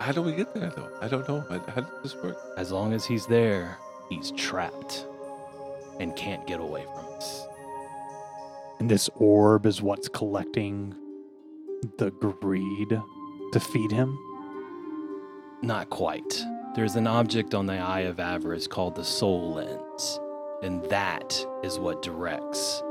[0.01, 0.91] How do we get there though?
[1.01, 1.41] I don't know.
[1.49, 2.37] How, how does this work?
[2.59, 5.07] As long as he's there, he's trapped
[6.01, 7.47] and can't get away from us.
[8.81, 10.95] And this orb is what's collecting
[11.99, 13.01] the greed
[13.53, 14.19] to feed him.
[15.63, 16.45] Not quite.
[16.75, 20.21] There's an object on the Eye of Avarice called the Soul Lens,
[20.63, 22.83] and that is what directs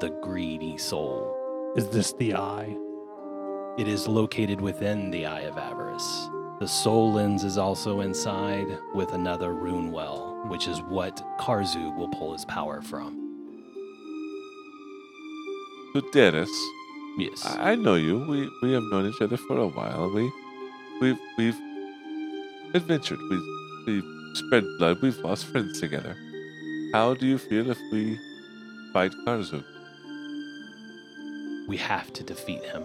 [0.00, 1.72] the greedy soul.
[1.76, 2.74] Is this the eye?
[3.78, 6.28] It is located within the Eye of Avarice.
[6.58, 12.08] The Soul Lens is also inside with another rune well, which is what Karzu will
[12.08, 13.16] pull his power from.
[15.92, 16.50] So Dennis,
[17.18, 17.44] Yes.
[17.44, 18.18] I I know you.
[18.20, 20.10] We we have known each other for a while.
[20.14, 20.30] We
[21.00, 21.60] we've we've
[22.74, 23.18] adventured.
[23.30, 23.48] We've
[23.86, 25.02] we've spread blood.
[25.02, 26.16] We've lost friends together.
[26.94, 28.18] How do you feel if we
[28.92, 29.62] fight Karzu?
[31.70, 32.82] We have to defeat him.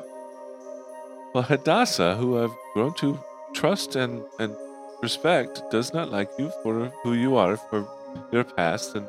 [1.34, 3.20] Well, Hadassah, who I've grown to
[3.54, 4.56] trust and and
[5.02, 7.80] respect, does not like you for who you are, for
[8.32, 9.08] your past, and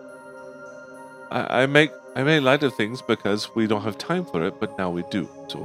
[1.31, 4.59] I, I make I make light of things because we don't have time for it,
[4.59, 5.29] but now we do.
[5.49, 5.59] So,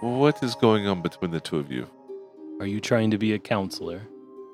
[0.00, 1.84] what is going on between the two of you?
[2.60, 4.02] Are you trying to be a counselor?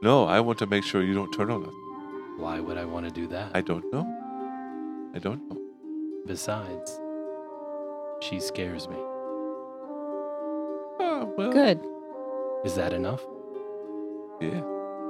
[0.00, 1.76] No, I want to make sure you don't turn on us.
[2.38, 3.50] Why would I want to do that?
[3.54, 4.04] I don't know.
[5.14, 5.60] I don't know.
[6.26, 7.01] Besides,
[8.22, 8.96] she scares me.
[11.00, 11.80] Ah, well, Good.
[12.64, 13.20] Is that enough?
[14.40, 14.60] Yeah.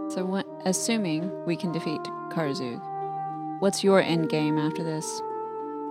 [0.09, 2.81] So, what, assuming we can defeat Karzug,
[3.61, 5.21] what's your end game after this?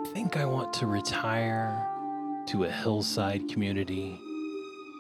[0.05, 1.87] I think I want to retire
[2.47, 4.19] to a hillside community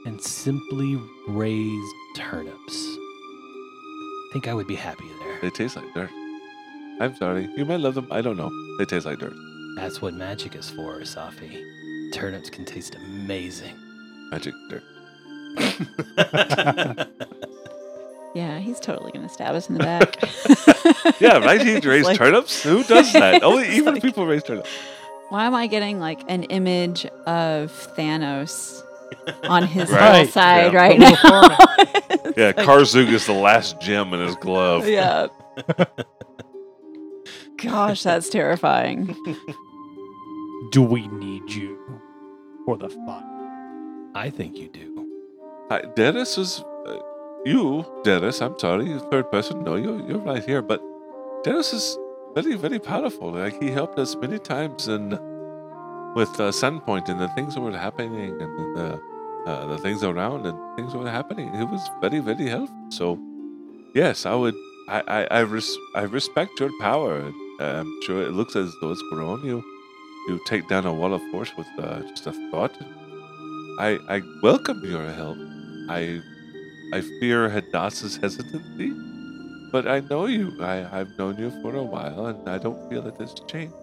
[0.05, 2.75] and simply raise turnips.
[2.75, 5.39] I think I would be happy there.
[5.41, 6.09] They taste like dirt.
[6.99, 7.49] I'm sorry.
[7.57, 8.07] You might love them.
[8.11, 8.51] I don't know.
[8.77, 9.33] They taste like dirt.
[9.75, 11.63] That's what magic is for, Safi.
[12.11, 13.75] Turnips can taste amazing.
[14.31, 14.83] Magic dirt.
[18.33, 20.15] Yeah, he's totally going to stab us in the back.
[21.19, 21.61] Yeah, right?
[21.61, 22.63] He raised Like- turnips?
[22.63, 23.43] Who does that?
[23.43, 24.69] Only even like- people raise turnips.
[25.27, 28.81] Why am I getting like an image of Thanos
[29.43, 30.79] on his Right, hillside yeah.
[30.79, 31.09] right now?
[31.11, 34.87] little Yeah, Karzug is the last gem in his glove.
[34.87, 35.27] yeah.
[37.57, 39.13] Gosh, that's terrifying.
[40.71, 41.77] Do we need you
[42.71, 43.23] for the fight?
[44.15, 45.07] I think you do.
[45.69, 46.63] Hi, Dennis is.
[46.87, 46.99] Uh,
[47.45, 49.63] you, Dennis, I'm sorry, third person.
[49.63, 50.61] No, you're, you're right here.
[50.61, 50.81] But
[51.43, 51.97] Dennis is
[52.33, 53.31] very, very powerful.
[53.31, 55.11] Like, he helped us many times and
[56.15, 59.01] with uh, Sunpoint and the things that were happening and the,
[59.47, 61.53] uh, the things around and things that were happening.
[61.53, 62.85] He was very, very helpful.
[62.89, 63.19] So,
[63.93, 64.55] yes, I would.
[64.87, 67.31] I, I, I, res- I respect your power.
[67.59, 69.45] Uh, I'm sure it looks as though it's grown.
[69.45, 69.63] You
[70.27, 72.77] you take down a wall of force with uh, just a thought.
[73.79, 75.39] I I welcome your help.
[75.89, 76.21] I
[76.93, 78.91] I fear Hadassah's hesitancy.
[79.71, 80.57] but I know you.
[80.61, 83.75] I, I've known you for a while, and I don't feel that it's changed.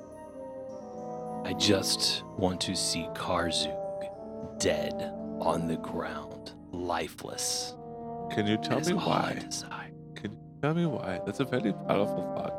[1.44, 3.79] I just want to see Karzug
[4.61, 4.94] dead
[5.40, 7.77] on the ground, lifeless.
[8.31, 9.35] Can you tell That is me all I why?
[9.35, 9.92] desire.
[10.16, 11.20] Can you tell me why?
[11.27, 12.55] That's a very powerful thought.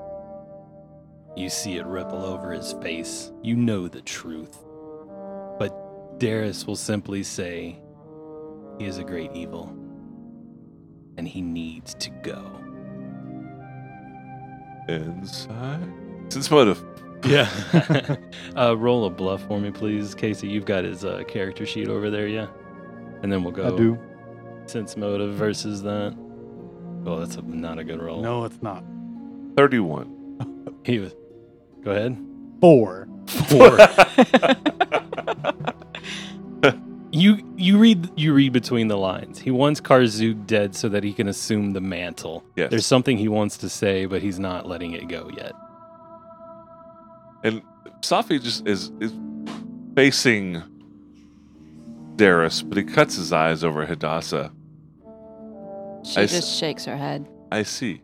[1.39, 3.31] You see it ripple over his face.
[3.41, 4.57] You know the truth.
[5.57, 7.79] But Darius will simply say,
[8.77, 9.73] He is a great evil.
[11.15, 12.43] And he needs to go.
[14.89, 15.89] Inside.
[16.27, 16.83] Sense motive.
[17.23, 17.49] Yeah.
[18.57, 20.13] uh, roll a bluff for me, please.
[20.13, 22.47] Casey, you've got his uh, character sheet over there, yeah?
[23.23, 23.97] And then we'll go I do.
[24.65, 26.17] sense motive versus that.
[27.05, 28.21] Oh, that's a, not a good roll.
[28.21, 28.83] No, it's not.
[29.55, 30.17] 31.
[30.83, 31.13] He was.
[31.83, 32.17] Go ahead.
[32.61, 33.07] Four.
[33.47, 33.77] Four.
[37.11, 39.39] you you read you read between the lines.
[39.39, 42.43] He wants Karzug dead so that he can assume the mantle.
[42.55, 42.69] Yes.
[42.69, 45.53] There's something he wants to say, but he's not letting it go yet.
[47.43, 47.61] And
[48.01, 49.13] Safi just is is
[49.95, 50.61] facing
[52.15, 54.51] Darius, but he cuts his eyes over Hadassah.
[56.03, 57.27] She I s- just shakes her head.
[57.51, 58.01] I see.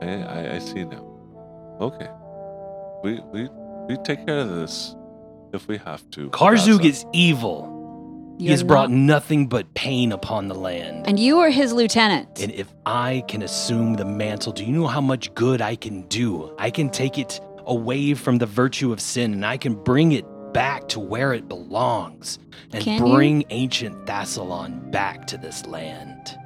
[0.00, 1.04] I, I, I see now.
[1.80, 2.08] Okay.
[3.02, 3.48] We we
[3.88, 4.94] we take care of this
[5.52, 6.30] if we have to.
[6.30, 6.88] Karzug Hadassah.
[6.88, 8.34] is evil.
[8.38, 11.06] he You're has brought nothing but pain upon the land.
[11.06, 12.40] and you are his lieutenant.
[12.40, 16.02] And if I can assume the mantle, do you know how much good I can
[16.08, 16.54] do?
[16.58, 20.24] I can take it away from the virtue of sin and I can bring it
[20.52, 22.38] back to where it belongs
[22.72, 23.14] and Can you?
[23.14, 26.36] bring ancient Thassilon back to this land.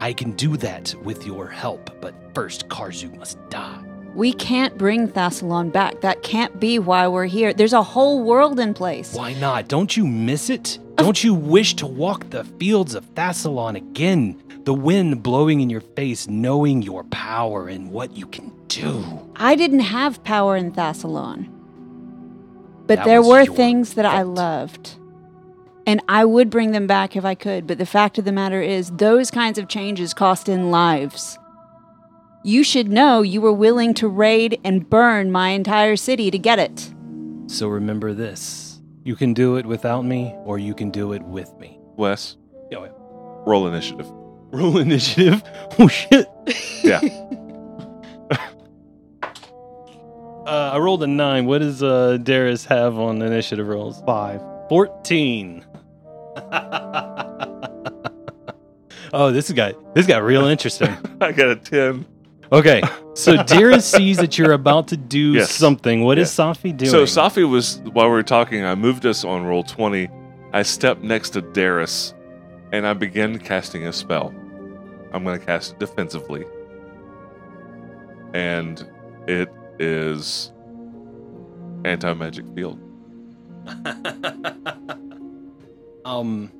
[0.00, 3.82] I can do that with your help, but first Karzug must die.
[4.18, 6.00] We can't bring Thassilon back.
[6.00, 7.52] That can't be why we're here.
[7.54, 9.14] There's a whole world in place.
[9.14, 9.68] Why not?
[9.68, 10.80] Don't you miss it?
[10.96, 14.42] Don't you wish to walk the fields of Thassilon again?
[14.64, 19.04] The wind blowing in your face, knowing your power and what you can do.
[19.36, 21.48] I didn't have power in Thassilon.
[22.88, 24.96] But That there were things that I loved.
[25.86, 27.68] And I would bring them back if I could.
[27.68, 31.38] But the fact of the matter is, those kinds of changes cost in lives.
[32.48, 36.58] You should know you were willing to raid and burn my entire city to get
[36.58, 36.94] it.
[37.46, 41.52] So remember this you can do it without me, or you can do it with
[41.58, 41.78] me.
[41.98, 42.38] Wes,
[42.70, 42.92] Yeah, wait.
[43.46, 44.06] roll initiative.
[44.50, 45.42] Roll initiative.
[45.78, 46.26] Oh, shit.
[46.82, 47.00] Yeah.
[50.46, 51.44] Uh, I rolled a nine.
[51.44, 54.00] What does uh, Darius have on initiative rolls?
[54.06, 54.40] Five.
[54.70, 55.62] 14.
[59.12, 60.96] oh, this got this got real interesting.
[61.20, 62.06] I got a 10.
[62.50, 62.80] Okay,
[63.14, 65.50] so Darius sees that you're about to do Yes.
[65.50, 66.02] something.
[66.02, 66.30] What is.
[66.30, 66.90] Safi doing?
[66.90, 70.08] So Safi was while we were talking, I moved us on roll twenty.
[70.52, 72.14] I stepped next to Darius,
[72.72, 74.32] and I began casting a spell.
[75.12, 76.44] I'm going to cast it defensively,
[78.34, 78.86] and
[79.26, 80.52] it is
[81.84, 82.78] anti magic field.
[86.06, 86.50] um,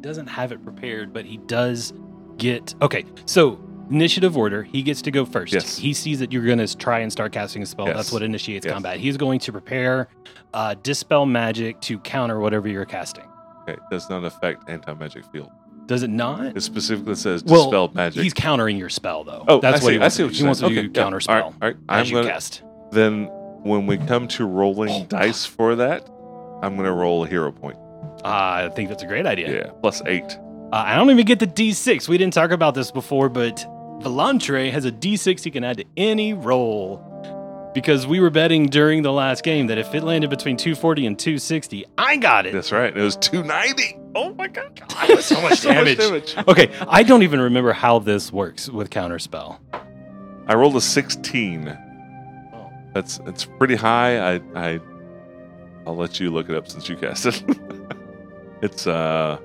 [0.00, 1.92] doesn't have it prepared, but he does
[2.38, 2.74] get.
[2.80, 4.62] Okay, so initiative order.
[4.62, 5.52] He gets to go first.
[5.52, 5.76] Yes.
[5.78, 7.86] He sees that you're going to try and start casting a spell.
[7.86, 7.96] Yes.
[7.96, 8.72] That's what initiates Yes.
[8.72, 8.98] combat.
[8.98, 10.08] He's going to prepare
[10.54, 13.24] uh, dispel magic to counter whatever you're casting.
[13.68, 15.50] Okay, does not affect anti magic field.
[15.86, 16.56] Does it not?
[16.56, 18.22] It specifically says Well, dispel magic.
[18.22, 19.44] He's countering your spell, though.
[19.48, 20.36] Oh, that's I what see- he I wants see to what do.
[20.36, 21.02] you're He wants to do Okay, yeah.
[21.02, 21.76] counter spell right, all right.
[21.88, 22.62] I'm gonna- cast.
[22.92, 23.24] then
[23.62, 26.06] when we come to rolling dice for that,
[26.62, 27.76] I'm going to roll a hero point.
[28.24, 29.52] Uh, I think that's a great idea.
[29.64, 30.24] Yeah, plus eight.
[30.72, 32.08] Uh, I don't even get the D6.
[32.08, 33.64] We didn't talk about this before, but
[34.00, 37.04] Volantre has a D6 he can add to any roll.
[37.74, 41.18] Because we were betting during the last game that if it landed between 240 and
[41.18, 42.52] 260, I got it.
[42.52, 42.96] That's right.
[42.96, 43.98] It was 290.
[44.14, 44.72] Oh my god.
[45.20, 46.36] So much damage.
[46.48, 49.58] Okay, I don't even remember how this works with counterspell.
[50.46, 51.64] I rolled a 16.
[52.94, 54.34] That's it's pretty high.
[54.34, 54.80] I I
[55.86, 57.42] I'll let you look it up since you cast it.
[58.62, 59.38] it's uh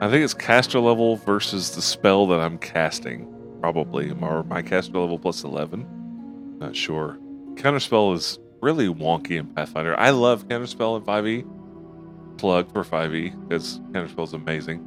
[0.00, 3.32] I think it's caster level versus the spell that I'm casting.
[3.60, 4.10] Probably.
[4.20, 6.58] Or my caster level plus 11.
[6.58, 7.18] Not sure.
[7.54, 9.98] Counterspell is really wonky in Pathfinder.
[9.98, 12.38] I love Counterspell in 5e.
[12.38, 14.86] Plug for 5e because Counterspell is amazing.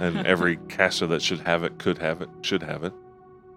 [0.00, 2.92] And every caster that should have it could have it, should have it.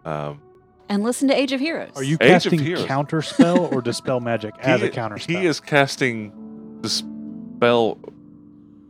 [0.04, 0.42] Um,
[0.90, 1.92] And listen to Age of Heroes.
[1.96, 2.86] Are you Age casting Heroes.
[2.86, 5.40] counter spell or dispel magic as he, a counterspell?
[5.40, 6.34] He is casting
[6.82, 7.98] the spell.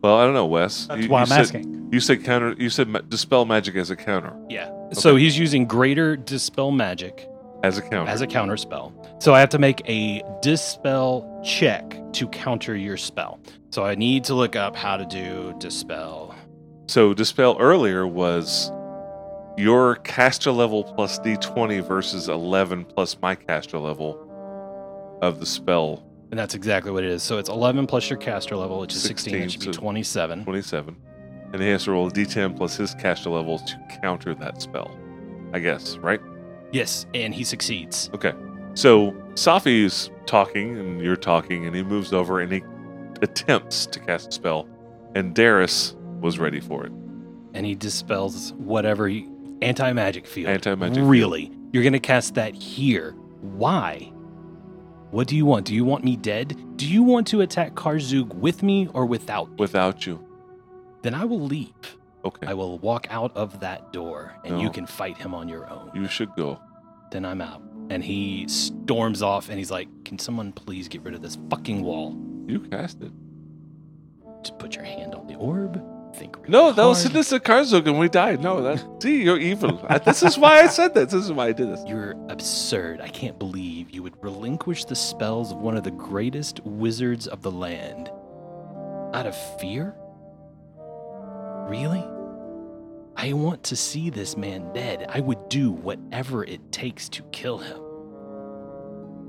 [0.06, 0.86] Well, I don't know, Wes.
[0.86, 1.90] That's You- why you I'm said, asking.
[1.92, 2.54] You said counter.
[2.60, 4.34] You said ma- dispel magic as a counter.
[4.50, 4.70] Yeah.
[4.92, 7.28] So he's using greater dispel magic
[7.64, 8.12] As a counter.
[8.12, 8.94] as a counter spell.
[9.20, 13.40] So I have to make a dispel check to counter your spell.
[13.72, 16.36] So I need to look up how to do dispel.
[16.88, 18.72] so dispel earlier was
[19.58, 24.20] your caster level plus d20 versus 11 plus my caster level
[25.24, 27.24] of the spell And that's exactly what it is.
[27.24, 29.32] So it's 11 plus your caster level, which is 16.
[29.34, 30.44] 16, It should be 27.
[30.44, 30.96] 27
[31.54, 34.92] and he has to roll a d10 plus his caster level to counter that spell
[35.54, 36.20] i guess right
[36.72, 38.10] Yes, and he succeeds.
[38.16, 38.34] okay
[38.74, 42.64] so safi's talking and you're talking and he moves over and he
[43.22, 44.68] attempts to cast a spell
[45.14, 46.92] and darius was ready for it
[47.54, 49.10] And he dispels whatever
[49.62, 50.50] anti-magic field.
[50.50, 51.08] Anti-magic field.
[51.10, 51.52] Really?
[51.72, 53.12] You're going to cast that here.
[53.42, 54.12] Why?
[55.16, 55.66] What do you want?
[55.66, 56.76] Do you want me dead?
[56.76, 59.56] Do you want to attack Karzug with me or without me?
[59.60, 60.20] without you
[61.04, 61.72] Then I will leave.
[62.26, 65.70] okay I will walk out of that door and you can fight him on your
[65.70, 65.90] own.
[65.94, 66.60] you should go
[67.12, 67.62] Then I'm out.
[67.90, 71.82] And he storms off and he's like, Can someone please get rid of this fucking
[71.82, 72.14] wall?
[72.46, 73.14] you cast it
[74.44, 75.82] Just put your hand on the orb.
[76.16, 77.14] Think really no that was hard.
[77.14, 80.94] Sinisa Karzuk and we died no that see you're evil this is why i said
[80.94, 83.02] that this is why i did this You're absurd.
[83.02, 87.42] I can't believe you would relinquish the spells of one of the greatest wizards of
[87.42, 88.10] the land
[89.14, 89.96] out of fear?
[91.70, 92.06] Really?
[93.18, 95.06] I want to see this man dead.
[95.10, 97.80] I would do whatever it takes to kill him.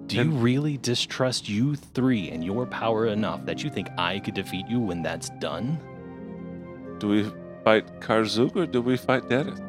[0.06, 4.34] Do you really distrust you three and your power enough that you think I could
[4.34, 5.80] defeat you when that's done?
[6.98, 7.30] Do we
[7.64, 9.60] fight Karzug or do we fight Darius?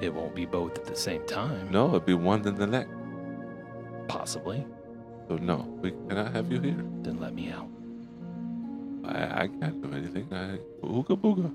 [0.00, 1.70] It won't be both at the same time.
[1.70, 2.88] No, it'd be one in the neck.
[4.08, 4.66] Possibly.
[5.28, 6.84] So no, we cannot have you here.
[7.02, 7.68] Then let me out.
[9.04, 10.28] I, I can't do anything.
[10.32, 11.52] I ooga booga.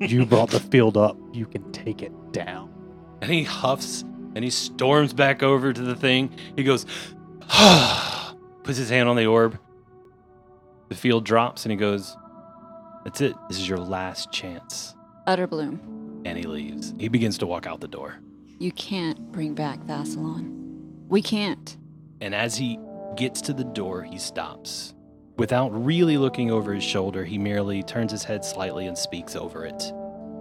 [0.10, 1.16] You brought the field up.
[1.32, 2.72] You can take it down.
[3.20, 4.02] And he huffs
[4.34, 6.30] and he storms back over to the thing.
[6.56, 6.86] He goes,
[8.62, 9.58] puts his hand on the orb.
[10.88, 12.16] The field drops and he goes,
[13.08, 13.36] That's it.
[13.48, 14.94] This is your last chance.
[15.26, 16.20] Utter bloom.
[16.26, 16.92] And he leaves.
[16.98, 18.18] He begins to walk out the door.
[18.58, 21.06] you can't bring back Thassilon.
[21.08, 21.74] We can't.
[22.20, 22.78] And as he
[23.16, 24.92] gets to the door, he stops.
[25.38, 29.64] Without really looking over his shoulder, he merely turns his head slightly and speaks over
[29.64, 29.90] it.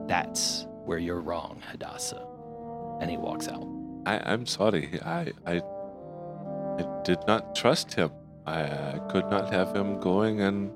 [0.09, 2.27] That's where you're wrong, Hadassah.
[2.99, 3.65] And he walks out.
[4.05, 4.99] I, I'm sorry.
[5.05, 5.61] I, I
[6.79, 8.11] I did not trust him.
[8.45, 10.69] I, I could not have him going and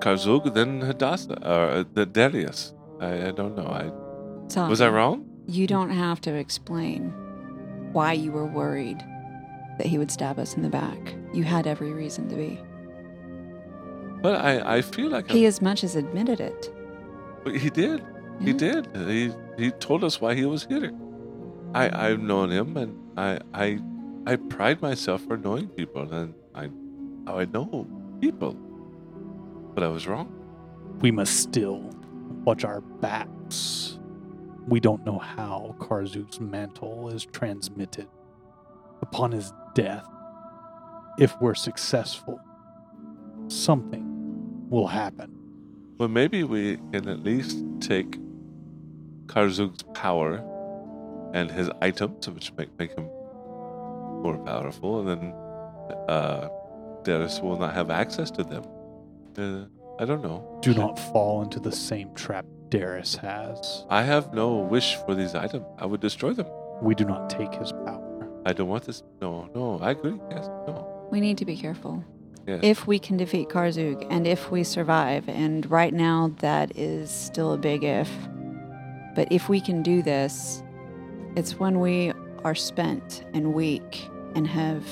[0.00, 2.74] Karzug then Hadassah or uh, the Darius.
[3.00, 3.66] I, I don't know.
[3.66, 5.26] I was I wrong?
[5.46, 7.12] You don't have to explain
[7.92, 9.04] why you were worried
[9.78, 11.14] that he would stab us in the back.
[11.32, 12.60] You had every reason to be.
[14.22, 16.70] But I, I feel like He as much as admitted it.
[17.46, 18.04] He did.
[18.40, 18.88] He did.
[18.94, 20.92] He he told us why he was here.
[21.74, 23.78] I I've known him and I I
[24.26, 26.70] I pride myself for knowing people and I
[27.26, 27.86] how I know
[28.20, 28.56] people.
[29.80, 30.30] But I was wrong.
[31.00, 31.80] We must still
[32.44, 33.98] watch our backs.
[34.68, 38.06] We don't know how Karzug's mantle is transmitted.
[39.00, 40.06] Upon his death,
[41.18, 42.38] if we're successful,
[43.48, 45.34] something will happen.
[45.96, 48.18] Well maybe we can at least take
[49.28, 50.44] Karzug's power
[51.32, 55.32] and his items, which make, make him more powerful, and then
[56.06, 56.50] uh
[57.02, 58.62] Darius will not have access to them.
[59.40, 59.64] Uh,
[59.98, 60.58] I don't know.
[60.60, 63.84] Do not fall into the same trap Darius has.
[63.88, 65.64] I have no wish for these items.
[65.78, 66.46] I would destroy them.
[66.82, 68.28] We do not take his power.
[68.46, 69.02] I don't want this.
[69.20, 70.18] No, no, I agree.
[70.30, 71.08] Yes, no.
[71.10, 72.04] We need to be careful.
[72.46, 72.60] Yes.
[72.62, 77.52] If we can defeat Karzug and if we survive, and right now that is still
[77.52, 78.10] a big if,
[79.14, 80.62] but if we can do this,
[81.36, 82.12] it's when we
[82.44, 84.84] are spent and weak and have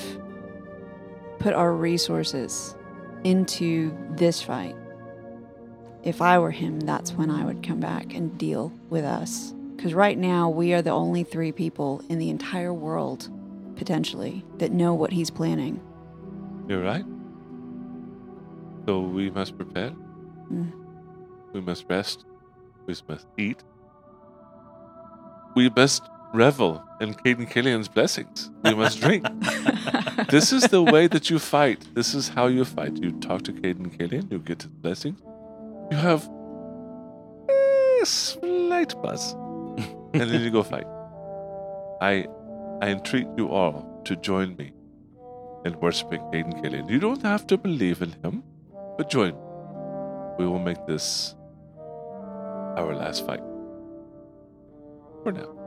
[1.39, 2.75] put our resources
[3.23, 4.75] into this fight.
[6.03, 9.53] If I were him, that's when I would come back and deal with us.
[9.75, 13.29] Because right now, we are the only three people in the entire world,
[13.75, 15.81] potentially, that know what he's planning.
[16.67, 17.05] You're right.
[18.85, 19.91] So we must prepare.
[20.51, 20.71] Mm.
[21.53, 22.25] We must rest.
[22.85, 23.63] We must eat.
[25.55, 26.03] We must
[26.33, 28.51] revel in Cayden Cailean's blessings.
[28.63, 29.25] We must drink.
[30.29, 31.85] this is the way that you fight.
[31.93, 32.97] This is how you fight.
[32.97, 35.19] You talk to Cayden Cailean, you get his blessings.
[35.91, 36.29] You have
[37.49, 39.33] a slight buzz.
[40.13, 40.87] and then you go fight.
[42.01, 42.27] I
[42.81, 44.71] I entreat you all to join me
[45.65, 46.89] in worshiping Cayden Cailean.
[46.89, 48.43] You don't have to believe in him,
[48.97, 49.33] but join.
[50.37, 51.35] We will make this
[52.77, 53.43] our last fight.
[55.23, 55.58] For now.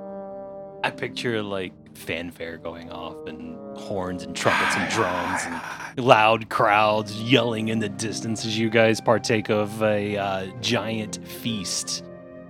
[0.85, 7.15] I picture like fanfare going off and horns and trumpets and drums and loud crowds
[7.23, 12.03] yelling in the distance as you guys partake of a uh, giant feast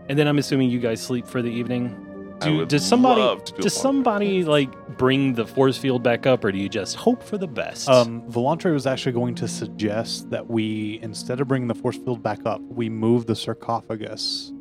[0.08, 2.08] And then I'm assuming you guys sleep for the evening.
[2.40, 3.70] Do, does somebody do does bonfire.
[3.70, 7.46] somebody like bring the force field back up, or do you just hope for the
[7.46, 7.88] best?
[7.88, 12.20] Um, Volantre was actually going to suggest that we, instead of bringing the force field
[12.20, 14.52] back up, we move the sarcophagus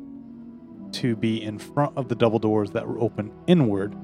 [0.94, 3.94] to be in front of the double doors that were open inward.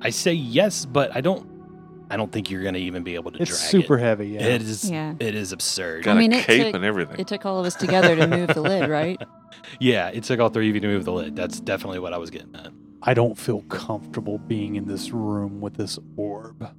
[0.00, 1.52] I say yes, but I don't.
[2.10, 4.02] I don't think you're going to even be able to It's drag super it.
[4.02, 4.28] heavy.
[4.28, 4.42] Yeah.
[4.42, 4.90] It is.
[4.90, 5.14] Yeah.
[5.18, 6.04] It is absurd.
[6.04, 7.18] Got I mean, a it cape took- and everything.
[7.18, 9.20] It took all of us together to move the lid, right?
[9.80, 11.34] Yeah, it took all three of you to move the lid.
[11.34, 12.68] That's definitely what I was getting at.
[13.02, 16.70] I don't feel comfortable being in this room with this orb.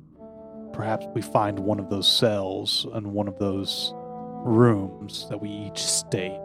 [0.73, 5.79] Perhaps we find one of those cells and one of those rooms that we each
[5.83, 6.39] stay.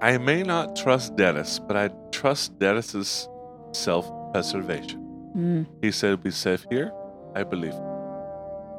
[0.00, 3.28] I may not trust Dennis, but I trust Dennis's
[3.72, 5.00] self-preservation.
[5.36, 5.66] Mm.
[5.80, 6.92] He said it'd be safe here.
[7.34, 7.74] I believe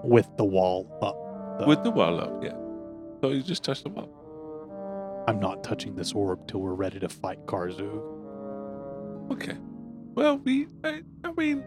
[0.03, 1.15] with the wall up.
[1.59, 1.67] though.
[1.67, 2.43] with the wall up.
[2.43, 2.55] Yeah.
[3.21, 4.09] So you just touch the wall.
[5.27, 8.01] I'm not touching this orb till we're ready to fight Karzu.
[9.31, 9.57] Okay.
[10.13, 10.67] Well, we.
[10.83, 11.63] I, I mean,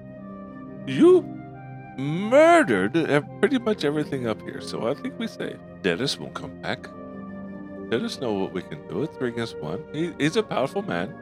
[0.86, 1.22] you
[1.98, 2.92] murdered
[3.40, 6.86] pretty much everything up here, so I think we say Dennis won't come back.
[7.90, 9.02] Dennis know what we can do.
[9.02, 9.84] It's three against one.
[9.92, 11.14] He, he's a powerful man.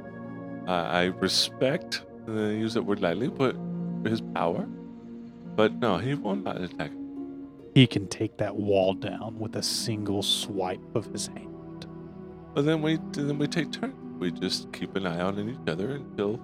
[0.67, 2.03] Uh, I respect.
[2.27, 3.55] Uh, use that word lightly, but
[4.05, 4.67] his power.
[5.57, 6.91] But no, he will not attack.
[7.75, 11.87] He can take that wall down with a single swipe of his hand.
[12.55, 13.95] But then we then we take turns.
[14.19, 16.41] We just keep an eye on each other until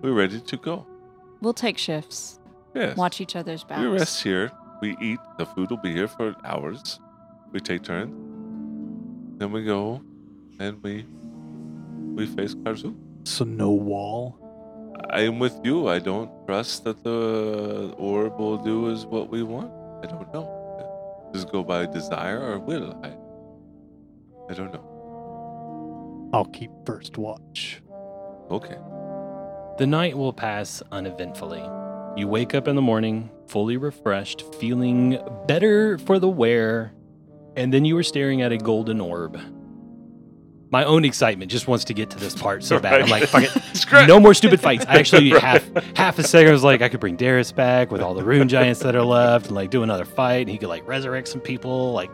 [0.00, 0.86] we're ready to go.
[1.40, 2.38] We'll take shifts.
[2.74, 2.96] Yes.
[2.96, 3.80] Watch each other's backs.
[3.80, 4.52] We rest here.
[4.80, 5.18] We eat.
[5.38, 7.00] The food will be here for hours.
[7.50, 8.27] We take turns.
[9.38, 10.02] Then we go,
[10.58, 11.06] and we
[12.14, 12.94] we face Karzu.
[13.24, 14.36] So no wall.
[15.10, 15.88] I am with you.
[15.88, 19.70] I don't trust that the orb will do is what we want.
[20.02, 21.30] I don't know.
[21.32, 22.98] Does it go by desire or will?
[23.04, 23.12] I
[24.50, 26.30] I don't know.
[26.32, 27.80] I'll keep first watch.
[28.50, 28.78] Okay.
[29.78, 31.62] The night will pass uneventfully.
[32.16, 36.92] You wake up in the morning, fully refreshed, feeling better for the wear,
[37.58, 39.38] and then you were staring at a golden orb.
[40.70, 43.00] My own excitement just wants to get to this part so bad.
[43.00, 43.42] I'm like, fuck
[43.92, 44.06] it.
[44.06, 44.84] No more stupid fights.
[44.86, 45.64] I actually half
[45.96, 48.48] half a second I was like, I could bring Darius back with all the rune
[48.48, 51.40] giants that are left, and like do another fight, and he could like resurrect some
[51.40, 52.10] people, like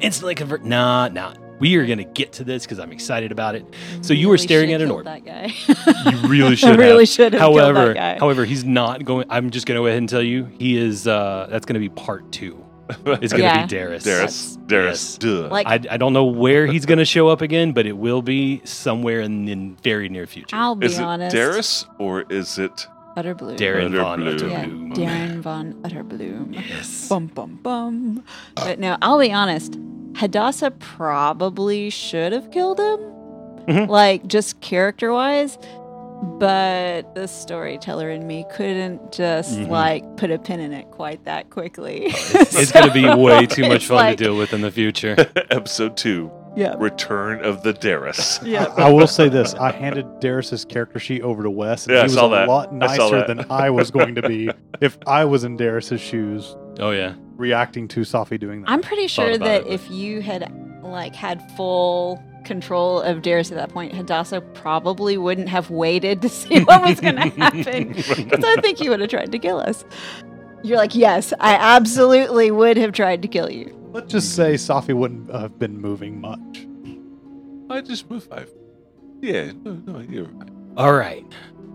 [0.00, 0.64] instantly convert.
[0.64, 1.34] Nah, nah.
[1.58, 3.66] We are gonna get to this because I'm excited about it.
[4.00, 5.22] So you were Really staring at an killed orb.
[5.22, 6.10] That guy.
[6.10, 6.78] You really should I have.
[6.80, 8.18] really should have However, that guy.
[8.18, 9.26] however, he's not going.
[9.28, 11.06] I'm just going to go ahead and tell you, he is.
[11.06, 12.64] uh That's going to be part two.
[13.22, 13.62] It's going to Yeah.
[13.66, 14.04] be Darius.
[14.04, 14.56] Darius.
[14.56, 14.58] Yes.
[14.66, 15.18] Darius.
[15.18, 15.48] Duh.
[15.48, 18.22] Like I, I don't know where he's going to show up again, but it will
[18.22, 20.54] be somewhere in the very near future.
[20.56, 21.34] I'll be is it honest.
[21.34, 22.86] Darius or is it
[23.16, 23.56] Utter Blue.
[23.56, 24.50] Darren Von Utterbloom.
[24.50, 24.94] Yeah, Utterbloom.
[24.94, 26.54] Darren Von Utterbloom.
[26.68, 27.08] Yes.
[27.08, 28.24] Bum bum bum.
[28.54, 29.76] But no, I'll be honest.
[30.16, 32.98] Hadassah probably should have killed him,
[33.66, 33.88] Mhm.
[33.88, 35.58] like just character wise.
[36.22, 39.68] But the storyteller in me couldn't just Mhm.
[39.68, 42.06] like put a pin in it quite that quickly.
[42.12, 45.16] It's going to be way too much fun like- to deal with in the future.
[45.50, 46.30] episode two?
[46.56, 46.74] Yeah.
[46.78, 48.40] Return of the Darius.
[48.42, 48.64] Yeah.
[48.76, 52.04] I will say this: I handed Darius's character sheet over to Wes, and Yeah, he
[52.04, 52.48] was saw a that.
[52.48, 53.26] lot I saw nicer that.
[53.28, 54.50] than I was going to be
[54.80, 57.12] if I was in Darius's shoes, Oh yeah.
[57.36, 58.70] reacting to Safi doing that.
[58.70, 60.52] I'm pretty sure that it, but- if you had
[60.82, 66.28] like had full control of Darius at that point, Hadassah probably wouldn't have waited to
[66.28, 67.92] see what was going to happen.
[67.92, 69.84] Because I think you would have tried to kill us.
[70.64, 73.76] You're like, yes, I absolutely would have tried to kill you.
[73.92, 76.66] Let's just say Safi wouldn't have been moving much.
[77.70, 78.50] I just moved five.
[79.20, 80.50] Yeah, no, no, you're right.
[80.76, 81.24] All right.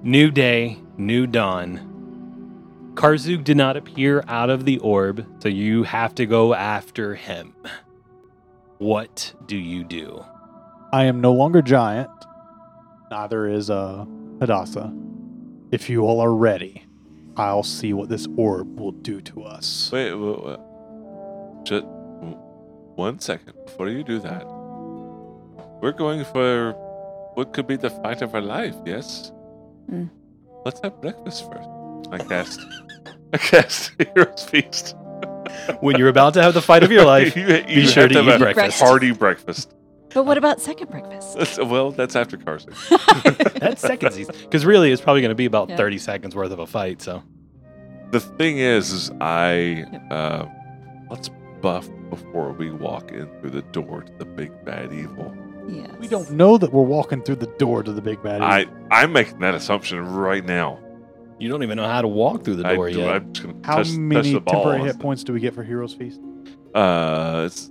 [0.04, 2.92] New day, new dawn.
[2.96, 7.56] Karzug did not appear out of the orb, so you have to go after him.
[8.78, 10.26] What do you do?
[10.96, 12.10] I am no longer giant.
[13.12, 14.06] Neither is uh,
[14.40, 14.94] Hadassah.
[15.70, 16.86] If you all are ready,
[17.36, 19.92] I'll see what this orb will do to us.
[19.92, 20.60] Wait, wait, wait.
[21.66, 21.86] just
[22.96, 24.46] one second before you do that.
[25.82, 26.72] We're going for
[27.34, 28.78] what could be the fight of our life.
[28.86, 29.34] Yes.
[29.92, 30.10] Mm.
[30.64, 31.68] Let's have breakfast first.
[32.10, 32.62] I cast.
[33.34, 34.96] I cast Hero's Feast.
[35.82, 38.12] When you're about to have the fight of your life, you, you be sure have
[38.14, 38.80] to have eat a breakfast.
[38.80, 39.74] Hearty breakfast.
[40.16, 41.60] But what about second breakfast?
[41.66, 42.74] Well, that's after Carson.
[43.60, 44.18] that's seconds.
[44.26, 45.76] Because really, it's probably going to be about Yeah.
[45.78, 47.02] 30 seconds worth of a fight.
[47.02, 47.22] So
[48.12, 50.02] The thing is, is I Yep.
[50.12, 50.46] uh,
[51.12, 51.30] let's
[51.62, 55.36] buff before we walk in through the door to the big bad evil.
[55.68, 55.90] yes.
[56.00, 58.42] We don't know that we're walking through the door to the big bad.
[58.42, 58.74] I evil.
[58.92, 60.80] I'm making that assumption right now.
[61.40, 63.16] you don't even know how to walk through the door I do, yet.
[63.16, 64.64] I'm just gonna How touch, touch many the ball.
[64.64, 66.22] temporary hit points do we get for Heroes Feast?
[66.74, 67.70] Uh, it's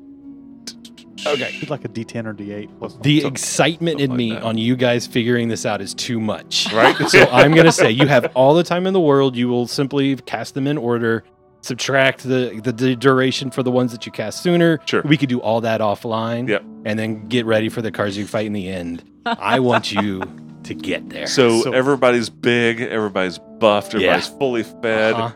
[1.27, 1.57] Okay.
[1.61, 2.68] Did like a D10 or D8.
[2.79, 4.47] plus The Something- excitement in something me like that.
[4.49, 6.72] on you guys figuring this out is too much.
[6.72, 6.97] Right?
[7.09, 9.37] So I'm going to say you have all the time in the world.
[9.37, 11.25] You will simply cast them in order,
[11.62, 14.81] subtract the, the, the duration for the ones that you cast sooner.
[14.87, 15.03] Sure.
[15.05, 16.49] We could do all that offline.
[16.49, 16.62] Yep.
[16.85, 19.03] And then get ready for the Karzug fight in the end.
[19.27, 20.22] I want you
[20.64, 21.27] to get there.
[21.27, 24.01] So, So- everybody's big, everybody's buffed, Yeah.
[24.11, 25.35] everybody's fully fed, Uh-huh.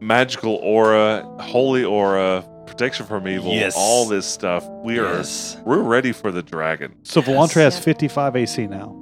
[0.00, 2.44] magical aura, holy aura,
[2.76, 3.74] protection from evil, Yes.
[3.76, 4.66] all this stuff.
[4.68, 5.56] We are Yes.
[5.64, 6.94] we're ready for the dragon.
[7.02, 8.94] So Volantre has 55 AC now.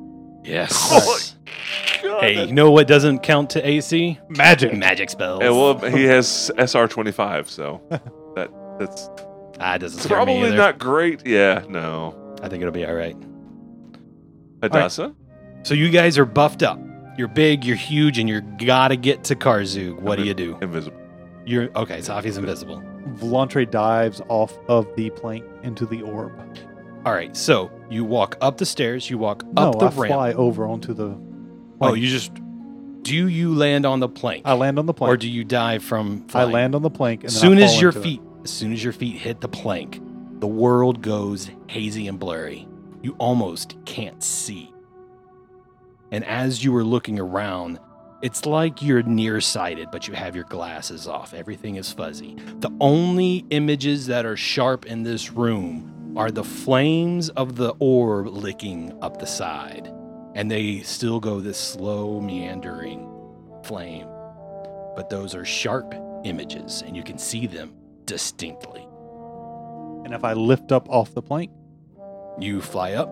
[0.45, 1.37] Yes.
[2.05, 4.19] Oh, hey, you know what doesn't count to AC?
[4.29, 4.75] Magic.
[4.77, 5.41] Magic spells.
[5.43, 7.81] And well, he has SR twenty five, so
[8.35, 9.09] that that's
[9.61, 10.57] ah, doesn't scare probably either.
[10.57, 11.25] not great.
[11.27, 12.35] Yeah, no.
[12.43, 13.17] I think it'll be all right.
[14.63, 15.15] Hadassah?
[15.63, 16.81] So you guys are buffed up.
[17.17, 20.01] You're big, you're huge, and you're gotta get to Karzug.
[20.01, 20.59] What do you do?
[20.61, 20.99] Invisible.
[21.45, 21.99] You're okay.
[21.99, 22.83] Safi's invisible.
[23.17, 26.33] Volantre dives off of the plank into the orb.
[27.05, 27.37] All right.
[27.37, 29.11] So you walk up the stairs.
[29.11, 30.15] You walk No, up the I ramp.
[30.15, 31.19] fly over onto the.
[31.81, 32.33] Oh, you just
[33.03, 35.13] do you land on the plank, I land on the plank.
[35.13, 36.25] or do you dive from?
[36.33, 37.25] I land on the plank.
[37.25, 38.03] As soon as your into it.
[38.05, 40.01] feet, as soon as your feet hit the plank,
[40.39, 42.69] the world goes hazy and blurry.
[43.03, 44.73] You almost can't see.
[46.13, 47.81] And as you are looking around,
[48.23, 51.35] it's like you're nearsighted, but you have your glasses off.
[51.35, 52.37] Everything is fuzzy.
[52.61, 58.29] The only images that are sharp in this room are the flames of the orb
[58.29, 59.93] licking up the side.
[60.35, 63.09] And they still go this slow, meandering
[63.65, 64.07] flame.
[64.95, 65.95] But those are sharp
[66.25, 68.87] images, and you can see them distinctly.
[70.05, 71.51] And if I lift up off the plank,
[72.39, 73.11] You fly up,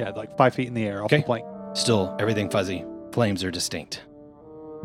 [0.00, 1.18] yeah, like five feet in the air off Okay.
[1.18, 1.44] the plank.
[1.74, 2.84] still everything fuzzy.
[3.12, 4.02] Flames are distinct.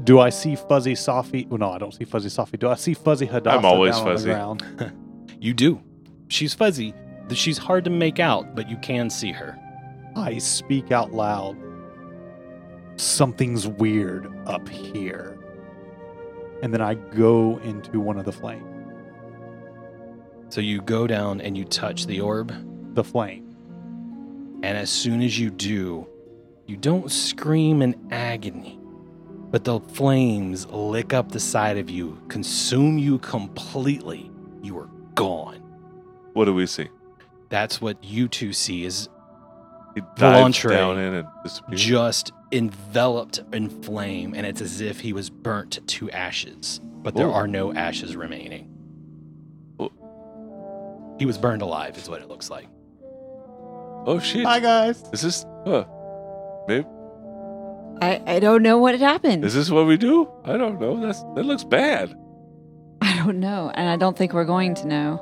[0.04, 1.48] Do I see Fuzzy Safi?
[1.48, 2.60] Well, no, I don't see Fuzzy Safi.
[2.60, 4.32] Do I see Fuzzy Hadassah I'm always down fuzzy.
[4.32, 4.94] on the ground?
[5.40, 5.82] You do.
[6.28, 6.94] She's fuzzy.
[7.32, 9.60] She's hard to make out, but you can see her.
[10.16, 11.56] I speak out loud.
[12.98, 15.38] Something's weird up here.
[16.64, 18.66] And then I go into one of the flame.
[20.50, 22.54] So you go down and you touch the orb,
[22.96, 23.44] The flame.
[24.64, 26.08] and as soon as you do,
[26.66, 28.80] you don't scream in agony,
[29.56, 34.30] but the flames lick up the side of you, consume you completely.
[34.62, 35.64] You are gone.
[36.34, 36.90] What do we see?
[37.48, 39.08] That's what you two see is
[39.94, 41.82] He dives Volantre down in and disappears.
[41.82, 47.28] just enveloped in flame, and it's as if he was burnt to ashes, but there
[47.28, 47.32] Ooh.
[47.32, 48.68] are no ashes remaining.
[49.82, 51.16] Ooh.
[51.18, 52.68] He was burned alive, is what it looks like.
[54.06, 54.46] oh shit!
[54.46, 55.02] Hi guys.
[55.14, 55.46] Is this?
[55.66, 55.86] Uh,
[56.68, 56.86] maybe
[58.02, 59.46] I, I don't know what happened.
[59.46, 60.30] is this what we do?
[60.44, 61.00] I don't know.
[61.00, 62.16] That's that looks bad.
[63.02, 65.22] I don't know, and I don't think we're going to know.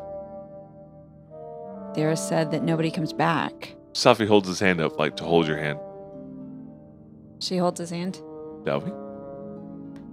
[1.96, 3.76] Dara said that nobody comes back.
[3.94, 5.78] Safi holds his hand up like to hold your hand.
[7.40, 8.16] She holds his hand.
[8.66, 8.90] Shall we?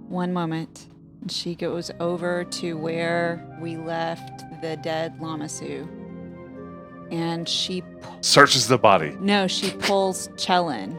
[0.07, 0.87] One moment.
[1.21, 5.87] And She goes over to where we left the dead Lamasu.
[7.11, 9.15] And she, pu- Searches the body.
[9.19, 10.97] no, she pulls Chelin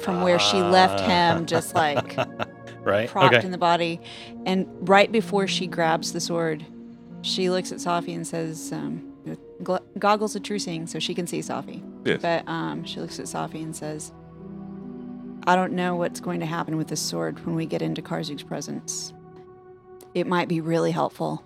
[0.00, 2.16] from where she left him, just like
[2.82, 3.08] right?
[3.08, 3.44] propped okay.
[3.44, 4.00] in the body.
[4.46, 6.64] And right before she grabs the sword,
[7.22, 9.12] she looks at Safi and says, um,
[9.62, 11.82] gl- goggles of true seeing so she can see Safi.
[12.04, 12.20] Yes.
[12.22, 14.12] But um, she looks at Safi and says,
[15.46, 18.42] I don't know what's going to happen with this sword when we get into Karzug's
[18.42, 19.12] presence.
[20.14, 21.44] It might be really helpful.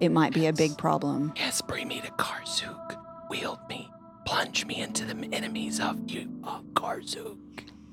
[0.00, 1.32] It might be a big problem.
[1.36, 2.98] Yes, bring me to Karzug.
[3.30, 3.90] Wield me.
[4.24, 7.38] Plunge me into the enemies of you of Karzug.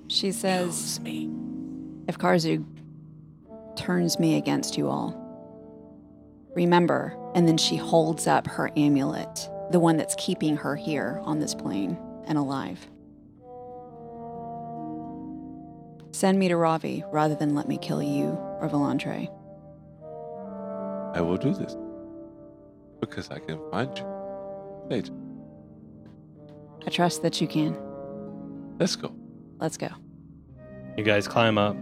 [0.08, 1.30] She says, Use me.
[2.08, 2.64] if Karzu
[3.76, 5.22] turns me against you all,
[6.56, 7.18] remember.
[7.34, 11.54] And then she holds up her amulet, the one that's keeping her here on this
[11.54, 11.98] plane
[12.28, 12.88] and alive.
[16.12, 18.28] Send me to Ravi rather than let me kill you
[18.62, 19.30] or Volantre.
[21.14, 21.76] I will do this
[23.02, 24.06] because I can find you.
[24.90, 25.12] Wait,
[26.88, 27.78] I trust that you can.
[28.80, 29.14] let's go.
[29.60, 29.90] Let's go.
[30.98, 31.76] You guys climb up,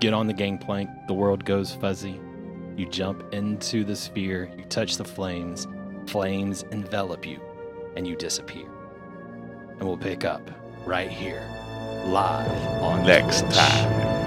[0.00, 0.88] get on the gangplank.
[1.06, 2.20] The world goes fuzzy.
[2.76, 4.50] You jump into the sphere.
[4.56, 5.66] You touch the flames.
[6.06, 7.40] Flames envelop you,
[7.96, 8.66] and you disappear.
[9.78, 10.50] And we'll pick up
[10.86, 11.42] right here,
[12.06, 12.50] live
[12.82, 13.54] on Next Twitch.
[13.54, 14.17] time.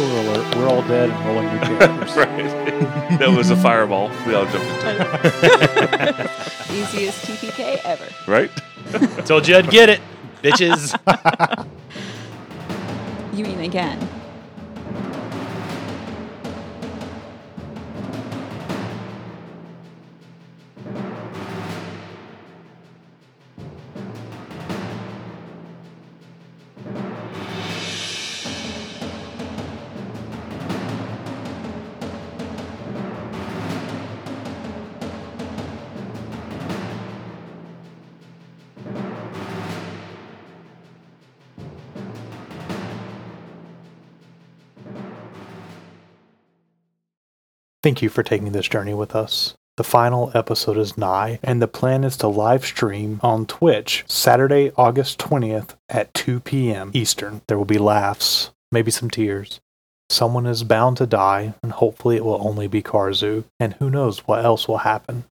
[0.00, 2.16] Spoiler alert, we're all dead and rolling new characters.
[2.16, 3.18] right.
[3.18, 4.10] that was a fireball.
[4.26, 6.70] We all jumped into it.
[6.70, 8.06] Easiest TPK ever.
[8.26, 8.50] Right?
[9.26, 10.00] Told you I'd get it,
[10.42, 10.96] bitches.
[13.32, 13.98] You mean again?
[47.82, 49.54] Thank you for taking this journey with us.
[49.78, 54.70] The final episode is nigh, and the plan is to live stream on Twitch Saturday,
[54.76, 56.90] August 20th at 2 p.m.
[56.92, 57.40] Eastern.
[57.48, 59.60] There will be laughs, maybe some tears.
[60.10, 64.26] Someone is bound to die, and hopefully it will only be Karzu, and who knows
[64.26, 65.24] what else will happen.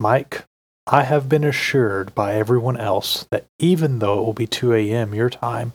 [0.00, 0.44] Mike,
[0.86, 5.14] I have been assured by everyone else that even though it will be 2 a.m.
[5.14, 5.74] your time,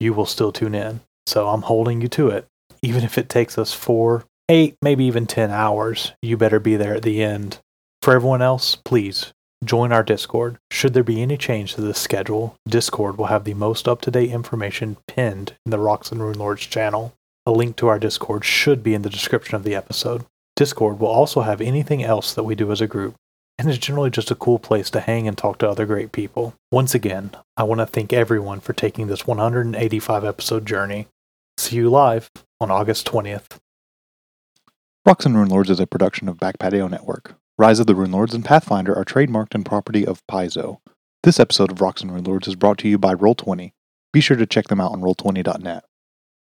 [0.00, 1.00] you will still tune in.
[1.28, 2.48] So I'm holding you to it.
[2.82, 6.94] Even if it takes us four, eight, maybe even 10 hours, you better be there
[6.94, 7.58] at the end.
[8.00, 9.32] For everyone else, please
[9.64, 10.58] join our Discord.
[10.70, 14.10] Should there be any change to this schedule, Discord will have the most up to
[14.10, 17.14] date information pinned in the Rocks and Rune Lords channel.
[17.46, 20.24] A link to our Discord should be in the description of the episode.
[20.56, 23.14] Discord will also have anything else that we do as a group,
[23.58, 26.54] and is generally just a cool place to hang and talk to other great people.
[26.70, 31.06] Once again, I want to thank everyone for taking this 185 episode journey.
[31.58, 32.30] See you live
[32.60, 33.61] on August 20th.
[35.04, 37.34] Rocks and Rune Lords is a production of Back Patio Network.
[37.58, 40.78] Rise of the Rune Lords and Pathfinder are trademarked and property of Paizo.
[41.24, 43.72] This episode of Rocks and Rune Lords is brought to you by Roll20.
[44.12, 45.84] Be sure to check them out on roll20.net.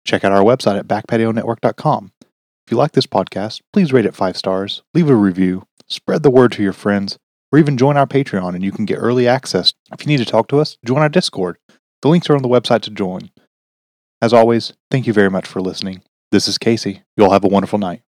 [0.06, 2.12] Check out our website at backpationetwork.com.
[2.22, 6.30] If you like this podcast, please rate it five stars, leave a review, spread the
[6.30, 7.18] word to your friends,
[7.52, 9.74] or even join our Patreon and you can get early access.
[9.92, 11.58] If you need to talk to us, join our Discord.
[12.04, 13.32] The links are on the website to join.
[14.22, 16.04] As always, thank you very much for listening.
[16.32, 17.02] This is Casey.
[17.18, 18.04] You all have a wonderful night.